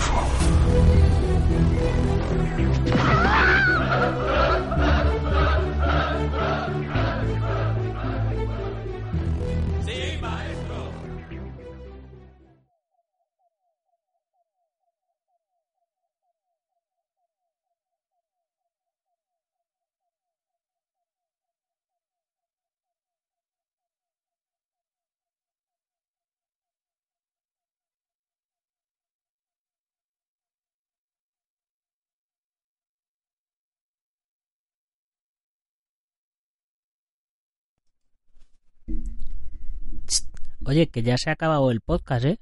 [40.66, 42.40] Oye, que ya se ha acabado el podcast, ¿eh?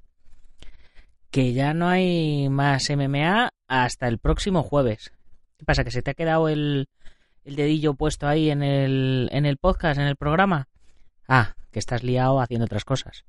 [1.31, 5.13] Que ya no hay más MMA hasta el próximo jueves.
[5.59, 5.85] ¿Qué pasa?
[5.85, 6.89] ¿Que se te ha quedado el,
[7.45, 10.69] dedillo puesto ahí en el, en el podcast, en el programa?
[11.29, 13.27] Ah, que estás liado haciendo otras cosas.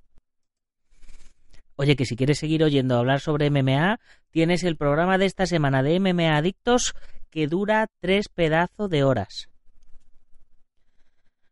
[1.75, 3.99] Oye, que si quieres seguir oyendo hablar sobre MMA,
[4.31, 6.95] tienes el programa de esta semana de MMA Adictos
[7.29, 9.49] que dura tres pedazos de horas.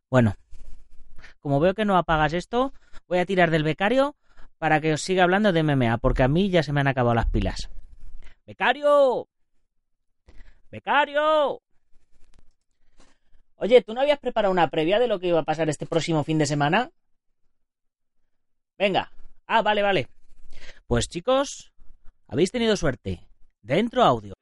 [0.09, 0.35] Bueno,
[1.41, 2.73] como veo que no apagas esto,
[3.07, 4.15] voy a tirar del becario
[4.57, 7.15] para que os siga hablando de MMA, porque a mí ya se me han acabado
[7.15, 7.69] las pilas.
[8.45, 9.27] ¡Becario!
[10.71, 11.61] ¡Becario!
[13.55, 16.23] Oye, ¿tú no habías preparado una previa de lo que iba a pasar este próximo
[16.23, 16.91] fin de semana?
[18.77, 19.11] Venga.
[19.47, 20.07] Ah, vale, vale.
[20.87, 21.71] Pues chicos,
[22.27, 23.27] habéis tenido suerte.
[23.61, 24.32] Dentro audio.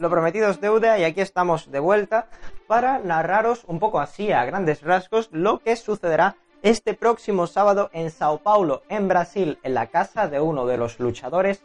[0.00, 2.28] Lo prometido es deuda y aquí estamos de vuelta
[2.66, 8.10] para narraros un poco así a grandes rasgos lo que sucederá este próximo sábado en
[8.10, 11.62] Sao Paulo, en Brasil, en la casa de uno de los luchadores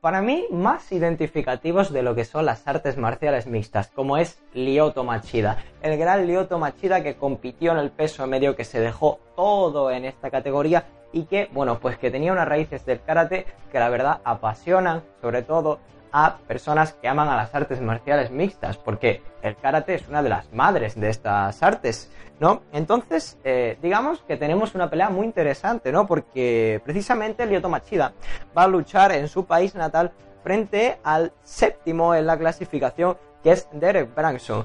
[0.00, 5.04] para mí más identificativos de lo que son las artes marciales mixtas, como es Lyoto
[5.04, 9.92] Machida, el gran Lyoto Machida que compitió en el peso medio, que se dejó todo
[9.92, 13.90] en esta categoría y que, bueno, pues que tenía unas raíces del karate que la
[13.90, 15.78] verdad apasionan, sobre todo
[16.12, 20.28] a personas que aman a las artes marciales mixtas, porque el karate es una de
[20.28, 22.62] las madres de estas artes, ¿no?
[22.72, 26.06] Entonces, eh, digamos que tenemos una pelea muy interesante, ¿no?
[26.06, 28.12] Porque precisamente Lyoto Machida
[28.56, 33.68] va a luchar en su país natal frente al séptimo en la clasificación, que es
[33.72, 34.64] Derek Branson.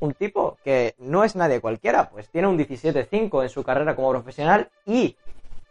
[0.00, 4.10] Un tipo que no es nadie cualquiera, pues tiene un 17-5 en su carrera como
[4.10, 5.16] profesional y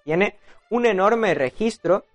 [0.05, 0.38] tiene
[0.69, 2.05] un enorme registro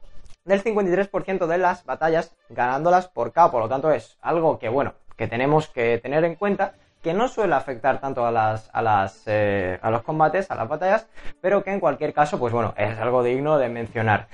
[0.46, 3.50] del 53% de las batallas ganándolas por KO.
[3.50, 7.28] Por lo tanto, es algo que, bueno, que tenemos que tener en cuenta, que no
[7.28, 11.06] suele afectar tanto a, las, a, las, eh, a los combates, a las batallas,
[11.40, 14.28] pero que en cualquier caso, pues bueno, es algo digno de mencionar.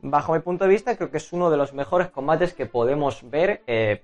[0.00, 3.28] Bajo mi punto de vista, creo que es uno de los mejores combates que podemos
[3.28, 4.02] ver, eh,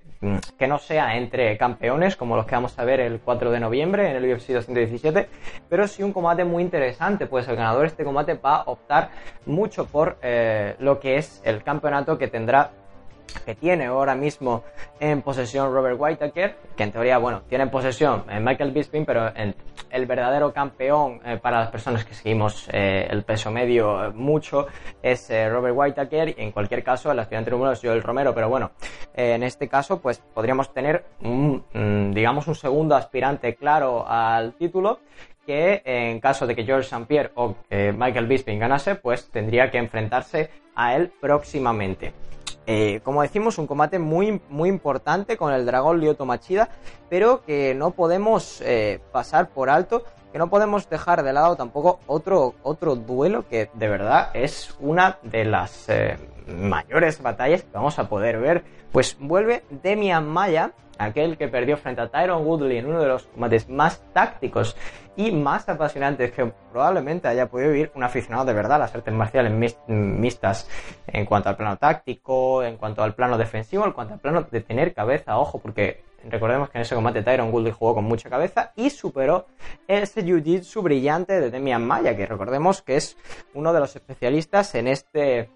[0.57, 4.09] que no sea entre campeones, como los que vamos a ver el 4 de noviembre
[4.09, 5.29] en el UFC 217,
[5.69, 9.09] pero sí un combate muy interesante, pues el ganador de este combate va a optar
[9.45, 12.71] mucho por eh, lo que es el campeonato que tendrá
[13.45, 14.63] que tiene ahora mismo
[14.99, 19.33] en posesión Robert Whittaker, que en teoría, bueno, tiene en posesión eh, Michael Bisping, pero
[19.35, 19.55] en,
[19.95, 24.67] el verdadero campeón eh, para las personas que seguimos eh, el peso medio mucho
[25.01, 28.49] es eh, Robert Whittaker, y en cualquier caso el aspirante número es Joel Romero, pero
[28.49, 28.71] bueno,
[29.13, 34.53] eh, en este caso pues podríamos tener, un, mm, digamos, un segundo aspirante claro al
[34.53, 34.99] título,
[35.45, 37.05] que en caso de que George St.
[37.05, 42.13] Pierre o eh, Michael Bisping ganase, pues tendría que enfrentarse a él próximamente.
[42.67, 46.69] Eh, como decimos, un combate muy, muy importante con el dragón Lyoto Machida,
[47.09, 50.03] pero que no podemos eh, pasar por alto,
[50.35, 55.17] que no podemos dejar de lado tampoco otro, otro duelo que de verdad es una
[55.23, 58.65] de las eh, mayores batallas que vamos a poder ver.
[58.91, 63.23] Pues vuelve Demian Maya aquel que perdió frente a Tyron Woodley en uno de los
[63.27, 64.75] combates más tácticos
[65.15, 69.13] y más apasionantes que probablemente haya podido vivir un aficionado de verdad a las artes
[69.13, 70.69] marciales mixtas
[71.07, 74.59] en cuanto al plano táctico, en cuanto al plano defensivo, en cuanto al plano de
[74.59, 78.71] tener cabeza, ojo, porque recordemos que en ese combate Tyron Woodley jugó con mucha cabeza
[78.75, 79.45] y superó
[79.87, 83.17] ese jiu-jitsu brillante de Demian Maya, que recordemos que es
[83.53, 85.49] uno de los especialistas en este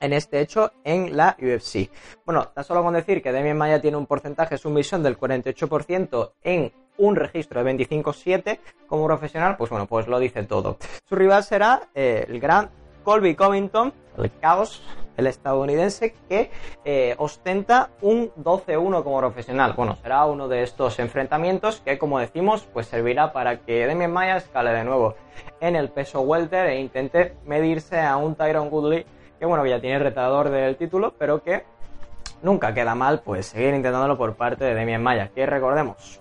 [0.00, 1.88] en este hecho en la UFC.
[2.26, 6.32] Bueno, tan solo con decir que Demian Maya tiene un porcentaje de sumisión del 48%
[6.42, 10.78] en un registro de 25-7 como profesional, pues bueno, pues lo dice todo.
[11.08, 12.70] Su rival será eh, el gran
[13.02, 14.82] Colby Covington, el caos,
[15.16, 16.50] el estadounidense, que
[16.84, 19.74] eh, ostenta un 12-1 como profesional.
[19.76, 24.36] Bueno, será uno de estos enfrentamientos que, como decimos, pues servirá para que Demian Maya
[24.36, 25.14] escale de nuevo
[25.60, 29.06] en el peso welter e intente medirse a un Tyron Woodley
[29.38, 31.64] que bueno, ya tiene el retador del título, pero que
[32.42, 36.20] nunca queda mal pues seguir intentándolo por parte de Demian Maya, que recordemos,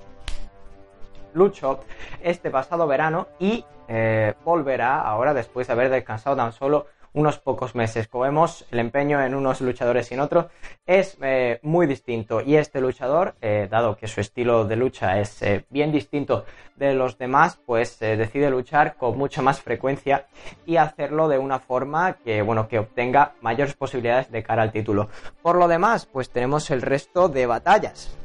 [1.33, 1.81] luchó
[2.21, 7.75] este pasado verano y eh, volverá ahora después de haber descansado tan solo unos pocos
[7.75, 8.07] meses.
[8.07, 10.47] Como vemos, el empeño en unos luchadores y en otros
[10.85, 12.41] es eh, muy distinto.
[12.41, 16.45] Y este luchador, eh, dado que su estilo de lucha es eh, bien distinto
[16.75, 20.25] de los demás, pues decide luchar con mucha más frecuencia
[20.65, 25.09] y hacerlo de una forma que, bueno, que obtenga mayores posibilidades de cara al título.
[25.41, 28.17] Por lo demás, pues tenemos el resto de batallas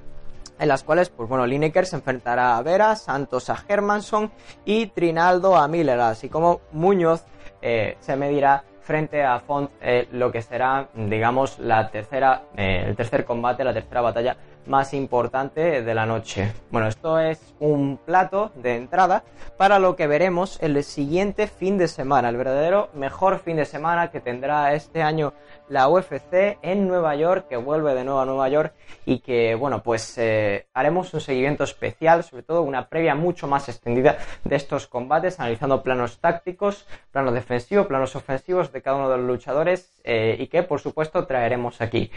[0.59, 4.33] en las cuales, pues bueno, Lineker se enfrentará a Vera, Santos a Hermanson
[4.65, 7.25] y Trinaldo a Miller, así como Muñoz
[7.63, 12.97] eh, se medirá frente a Font eh, lo que será, digamos, la tercera, eh, el
[12.97, 14.35] tercer combate, la tercera batalla
[14.69, 16.53] más importante de la noche.
[16.71, 19.25] Bueno, esto es un plato de entrada
[19.57, 24.11] para lo que veremos el siguiente fin de semana, el verdadero mejor fin de semana
[24.11, 25.33] que tendrá este año
[25.69, 29.83] la UFC en Nueva York, que vuelve de nuevo a Nueva York y que, bueno,
[29.83, 34.87] pues eh, haremos un seguimiento especial, sobre todo una previa mucho más extendida de estos
[34.87, 40.37] combates, analizando planos tácticos, planos defensivos, planos ofensivos de cada uno de los luchadores eh,
[40.39, 42.11] y que, por supuesto, traeremos aquí.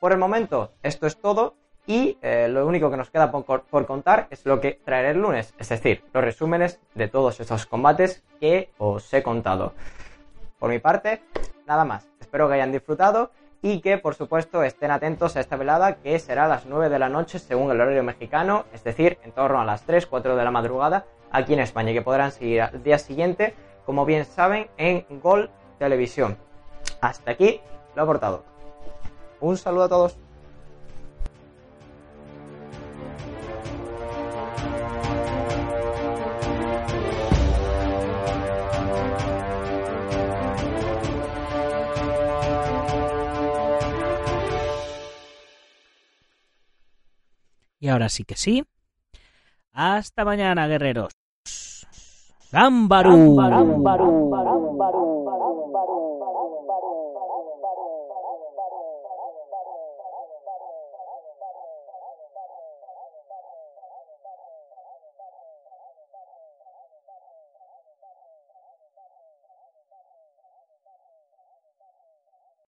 [0.00, 1.56] Por el momento, esto es todo.
[1.86, 5.18] Y eh, lo único que nos queda por, por, contar es lo que traeré el
[5.18, 9.74] lunes, es decir, los resúmenes de todos estos combates que os he contado.
[10.58, 11.22] Por mi parte,
[11.66, 12.08] nada más.
[12.20, 13.30] Espero que hayan disfrutado
[13.60, 16.98] y que, por supuesto, estén atentos a esta velada que será a las 9 de
[16.98, 20.44] la noche según el horario mexicano, es decir, en torno a las 3, 4 de
[20.44, 23.54] la madrugada aquí en España y que podrán seguir al día siguiente,
[23.84, 26.36] como bien saben, en Gol Televisión.
[27.00, 27.60] Hasta aquí
[27.94, 28.44] lo he aportado.
[29.40, 30.23] Un saludo a todos.
[47.84, 48.64] Y ahora sí que sí.
[49.74, 51.12] Hasta mañana, guerreros.
[52.50, 53.36] Gámbaru.